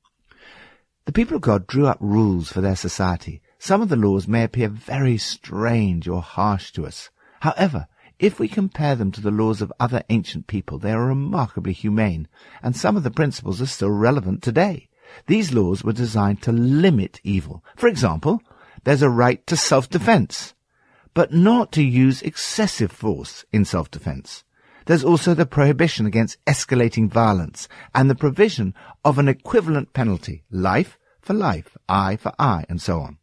The 1.04 1.12
people 1.12 1.36
of 1.36 1.42
God 1.42 1.68
drew 1.68 1.86
up 1.86 1.98
rules 2.00 2.50
for 2.50 2.60
their 2.60 2.76
society. 2.76 3.42
Some 3.60 3.80
of 3.80 3.90
the 3.90 3.96
laws 3.96 4.26
may 4.26 4.42
appear 4.42 4.68
very 4.68 5.18
strange 5.18 6.08
or 6.08 6.20
harsh 6.20 6.72
to 6.72 6.84
us. 6.84 7.10
However, 7.42 7.86
if 8.18 8.40
we 8.40 8.48
compare 8.48 8.96
them 8.96 9.12
to 9.12 9.20
the 9.20 9.30
laws 9.30 9.62
of 9.62 9.72
other 9.78 10.02
ancient 10.08 10.46
people, 10.46 10.78
they 10.78 10.92
are 10.92 11.06
remarkably 11.06 11.72
humane, 11.72 12.26
and 12.62 12.76
some 12.76 12.96
of 12.96 13.04
the 13.04 13.10
principles 13.10 13.62
are 13.62 13.66
still 13.66 13.90
relevant 13.90 14.42
today. 14.42 14.88
These 15.26 15.54
laws 15.54 15.84
were 15.84 15.92
designed 15.92 16.42
to 16.42 16.52
limit 16.52 17.20
evil. 17.22 17.64
For 17.76 17.86
example, 17.86 18.42
there's 18.84 19.02
a 19.02 19.08
right 19.08 19.46
to 19.46 19.56
self-defense, 19.56 20.54
but 21.14 21.32
not 21.32 21.72
to 21.72 21.82
use 21.82 22.22
excessive 22.22 22.92
force 22.92 23.44
in 23.52 23.64
self-defense. 23.64 24.44
There's 24.86 25.04
also 25.04 25.34
the 25.34 25.46
prohibition 25.46 26.06
against 26.06 26.44
escalating 26.46 27.08
violence 27.08 27.68
and 27.94 28.08
the 28.08 28.14
provision 28.14 28.74
of 29.04 29.18
an 29.18 29.28
equivalent 29.28 29.92
penalty, 29.92 30.44
life 30.50 30.98
for 31.20 31.34
life, 31.34 31.76
eye 31.88 32.16
for 32.16 32.32
eye, 32.38 32.64
and 32.68 32.80
so 32.80 33.00
on. 33.00 33.18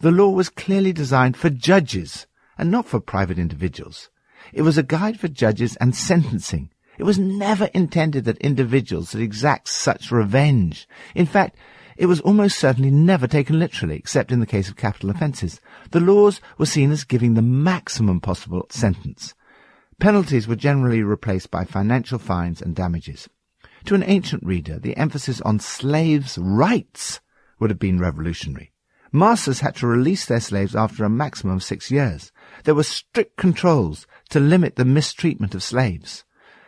The 0.00 0.10
law 0.10 0.30
was 0.30 0.48
clearly 0.48 0.92
designed 0.92 1.36
for 1.36 1.50
judges 1.50 2.26
and 2.56 2.70
not 2.70 2.86
for 2.86 3.00
private 3.00 3.38
individuals. 3.38 4.10
It 4.52 4.62
was 4.62 4.78
a 4.78 4.82
guide 4.82 5.20
for 5.20 5.28
judges 5.28 5.76
and 5.76 5.94
sentencing. 5.94 6.70
It 6.98 7.04
was 7.04 7.18
never 7.18 7.66
intended 7.66 8.24
that 8.24 8.38
individuals 8.38 9.10
should 9.10 9.20
exact 9.20 9.68
such 9.68 10.10
revenge. 10.10 10.88
In 11.14 11.26
fact, 11.26 11.56
it 11.96 12.06
was 12.06 12.20
almost 12.20 12.58
certainly 12.58 12.90
never 12.90 13.26
taken 13.26 13.58
literally, 13.58 13.96
except 13.96 14.32
in 14.32 14.40
the 14.40 14.46
case 14.46 14.68
of 14.68 14.76
capital 14.76 15.10
offences. 15.10 15.60
The 15.90 16.00
laws 16.00 16.40
were 16.56 16.66
seen 16.66 16.90
as 16.90 17.04
giving 17.04 17.34
the 17.34 17.42
maximum 17.42 18.20
possible 18.20 18.66
sentence. 18.70 19.34
Penalties 20.00 20.46
were 20.46 20.56
generally 20.56 21.02
replaced 21.02 21.50
by 21.50 21.64
financial 21.64 22.18
fines 22.18 22.62
and 22.62 22.74
damages. 22.74 23.28
To 23.86 23.94
an 23.94 24.04
ancient 24.04 24.44
reader, 24.44 24.78
the 24.78 24.96
emphasis 24.96 25.40
on 25.40 25.58
slaves' 25.58 26.38
rights 26.38 27.20
would 27.58 27.70
have 27.70 27.80
been 27.80 27.98
revolutionary. 27.98 28.72
Masters 29.12 29.60
had 29.60 29.76
to 29.76 29.86
release 29.86 30.26
their 30.26 30.40
slaves 30.40 30.76
after 30.76 31.04
a 31.04 31.10
maximum 31.10 31.56
of 31.56 31.62
six 31.62 31.90
years. 31.90 32.30
There 32.64 32.74
were 32.74 32.82
strict 32.82 33.36
controls 33.36 34.06
to 34.30 34.40
limit 34.40 34.76
the 34.76 34.84
mistreatment 34.84 35.54
of 35.54 35.62
slaves. 35.62 36.24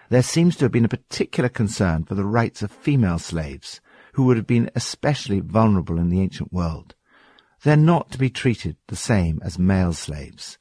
There 0.09 0.23
seems 0.23 0.57
to 0.57 0.65
have 0.65 0.73
been 0.73 0.85
a 0.85 0.89
particular 0.89 1.49
concern 1.49 2.05
for 2.05 2.15
the 2.15 2.25
rights 2.25 2.63
of 2.63 2.71
female 2.71 3.19
slaves, 3.19 3.81
who 4.15 4.25
would 4.25 4.37
have 4.37 4.47
been 4.47 4.71
especially 4.75 5.41
vulnerable 5.41 5.99
in 5.99 6.09
the 6.09 6.21
ancient 6.21 6.53
world. 6.53 6.95
They're 7.63 7.77
not 7.77 8.11
to 8.13 8.19
be 8.19 8.31
treated 8.31 8.77
the 8.89 8.97
same 8.97 9.41
as 9.45 9.59
male 9.59 9.93
slaves, 9.93 10.59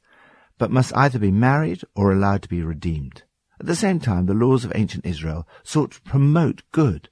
but 0.58 0.70
must 0.70 0.94
either 0.94 1.18
be 1.18 1.30
married 1.30 1.82
or 1.94 2.12
allowed 2.12 2.42
to 2.42 2.48
be 2.48 2.62
redeemed. 2.62 3.22
At 3.58 3.66
the 3.66 3.74
same 3.74 4.00
time, 4.00 4.26
the 4.26 4.34
laws 4.34 4.64
of 4.64 4.72
ancient 4.74 5.06
Israel 5.06 5.48
sought 5.62 5.92
to 5.92 6.02
promote 6.02 6.62
good. 6.72 7.08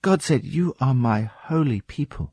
God 0.00 0.22
said, 0.22 0.44
You 0.44 0.74
are 0.80 0.94
my 0.94 1.22
holy 1.22 1.82
people. 1.82 2.32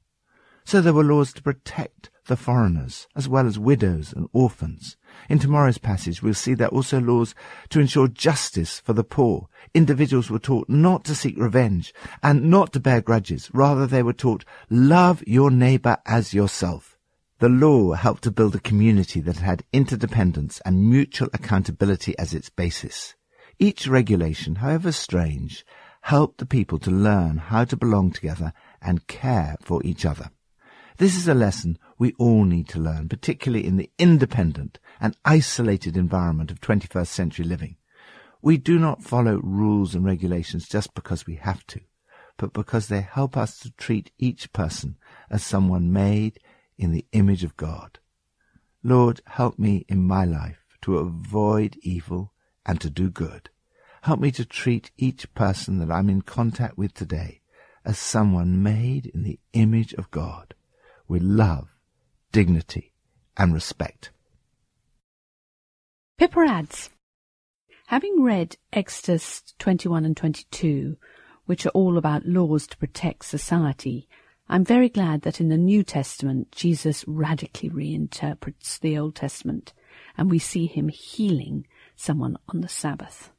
So 0.66 0.82
there 0.82 0.94
were 0.94 1.04
laws 1.04 1.32
to 1.34 1.44
protect 1.44 2.10
the 2.26 2.36
foreigners, 2.36 3.08
as 3.16 3.30
well 3.30 3.46
as 3.46 3.60
widows 3.60 4.12
and 4.12 4.28
orphans. 4.34 4.98
In 5.30 5.38
tomorrow's 5.38 5.78
passage, 5.78 6.24
we'll 6.24 6.34
see 6.34 6.56
there 6.56 6.68
are 6.68 6.72
also 6.72 7.00
laws 7.00 7.36
to 7.70 7.80
ensure 7.80 8.08
justice 8.08 8.80
for 8.80 8.94
the 8.94 9.04
poor. 9.04 9.48
Individuals 9.76 10.32
were 10.32 10.40
taught 10.40 10.68
not 10.68 11.04
to 11.06 11.14
seek 11.14 11.38
revenge 11.38 11.94
and 12.24 12.50
not 12.50 12.74
to 12.74 12.80
bear 12.80 13.00
grudges. 13.00 13.52
Rather, 13.54 13.86
they 13.86 14.02
were 14.02 14.12
taught, 14.12 14.44
love 14.72 15.24
your 15.28 15.52
neighbor 15.52 15.98
as 16.08 16.34
yourself. 16.34 16.98
The 17.38 17.50
law 17.50 17.94
helped 17.94 18.24
to 18.24 18.32
build 18.32 18.56
a 18.56 18.60
community 18.60 19.22
that 19.22 19.38
had 19.38 19.64
interdependence 19.72 20.62
and 20.66 20.90
mutual 20.90 21.30
accountability 21.32 22.18
as 22.18 22.34
its 22.34 22.50
basis. 22.50 23.14
Each 23.60 23.88
regulation, 23.88 24.56
however 24.56 24.92
strange, 24.92 25.64
helped 26.02 26.40
the 26.40 26.46
people 26.48 26.80
to 26.80 26.92
learn 26.92 27.38
how 27.38 27.66
to 27.66 27.78
belong 27.78 28.12
together 28.12 28.52
and 28.82 29.06
care 29.06 29.58
for 29.62 29.84
each 29.84 30.06
other. 30.06 30.32
This 30.98 31.18
is 31.18 31.28
a 31.28 31.34
lesson 31.34 31.78
we 31.98 32.14
all 32.18 32.46
need 32.46 32.70
to 32.70 32.80
learn, 32.80 33.10
particularly 33.10 33.68
in 33.68 33.76
the 33.76 33.92
independent 34.00 34.80
and 35.02 35.18
isolated 35.26 35.98
environment 35.98 36.52
of 36.52 36.62
21st 36.62 37.08
century 37.08 37.44
living. 37.44 37.76
We 38.42 38.56
do 38.56 38.80
not 38.80 39.04
follow 39.04 39.42
rules 39.44 39.94
and 39.94 40.06
regulations 40.06 40.70
just 40.70 40.94
because 40.94 41.28
we 41.28 41.36
have 41.36 41.68
to, 41.68 41.82
but 42.38 42.54
because 42.54 42.88
they 42.88 43.02
help 43.02 43.36
us 43.36 43.60
to 43.60 43.72
treat 43.72 44.12
each 44.18 44.54
person 44.54 44.96
as 45.30 45.44
someone 45.44 45.92
made 45.92 46.40
in 46.78 46.94
the 46.94 47.06
image 47.12 47.44
of 47.44 47.58
God. 47.58 48.00
Lord, 48.82 49.20
help 49.26 49.60
me 49.60 49.86
in 49.90 50.02
my 50.08 50.24
life 50.24 50.64
to 50.84 51.00
avoid 51.00 51.76
evil 51.82 52.32
and 52.66 52.80
to 52.80 52.90
do 52.90 53.10
good. 53.10 53.50
Help 54.04 54.22
me 54.22 54.32
to 54.32 54.46
treat 54.46 54.92
each 54.96 55.34
person 55.34 55.80
that 55.80 55.92
I'm 55.92 56.10
in 56.10 56.22
contact 56.22 56.78
with 56.78 56.94
today 56.94 57.42
as 57.84 58.00
someone 58.00 58.64
made 58.64 59.08
in 59.08 59.24
the 59.24 59.42
image 59.52 59.94
of 59.96 60.10
God 60.10 60.54
with 61.08 61.22
love, 61.22 61.70
dignity, 62.32 62.94
and 63.38 63.54
respect. 63.54 64.12
Pippa 66.18 66.40
adds, 66.48 66.90
Having 67.88 68.24
read 68.24 68.58
Exodus 68.74 69.44
21 69.60 70.06
and 70.06 70.18
22, 70.18 70.98
which 71.46 71.66
are 71.66 71.70
all 71.70 71.98
about 71.98 72.26
laws 72.26 72.66
to 72.68 72.78
protect 72.78 73.26
society, 73.26 74.08
I'm 74.48 74.64
very 74.64 74.90
glad 74.90 75.22
that 75.22 75.40
in 75.40 75.50
the 75.50 75.58
New 75.58 75.84
Testament 75.84 76.52
Jesus 76.52 77.04
radically 77.08 77.70
reinterprets 77.70 78.80
the 78.80 78.98
Old 78.98 79.16
Testament 79.16 79.74
and 80.18 80.32
we 80.32 80.40
see 80.40 80.66
him 80.66 80.90
healing 80.90 81.68
someone 81.96 82.38
on 82.50 82.62
the 82.62 82.68
Sabbath. 82.68 83.32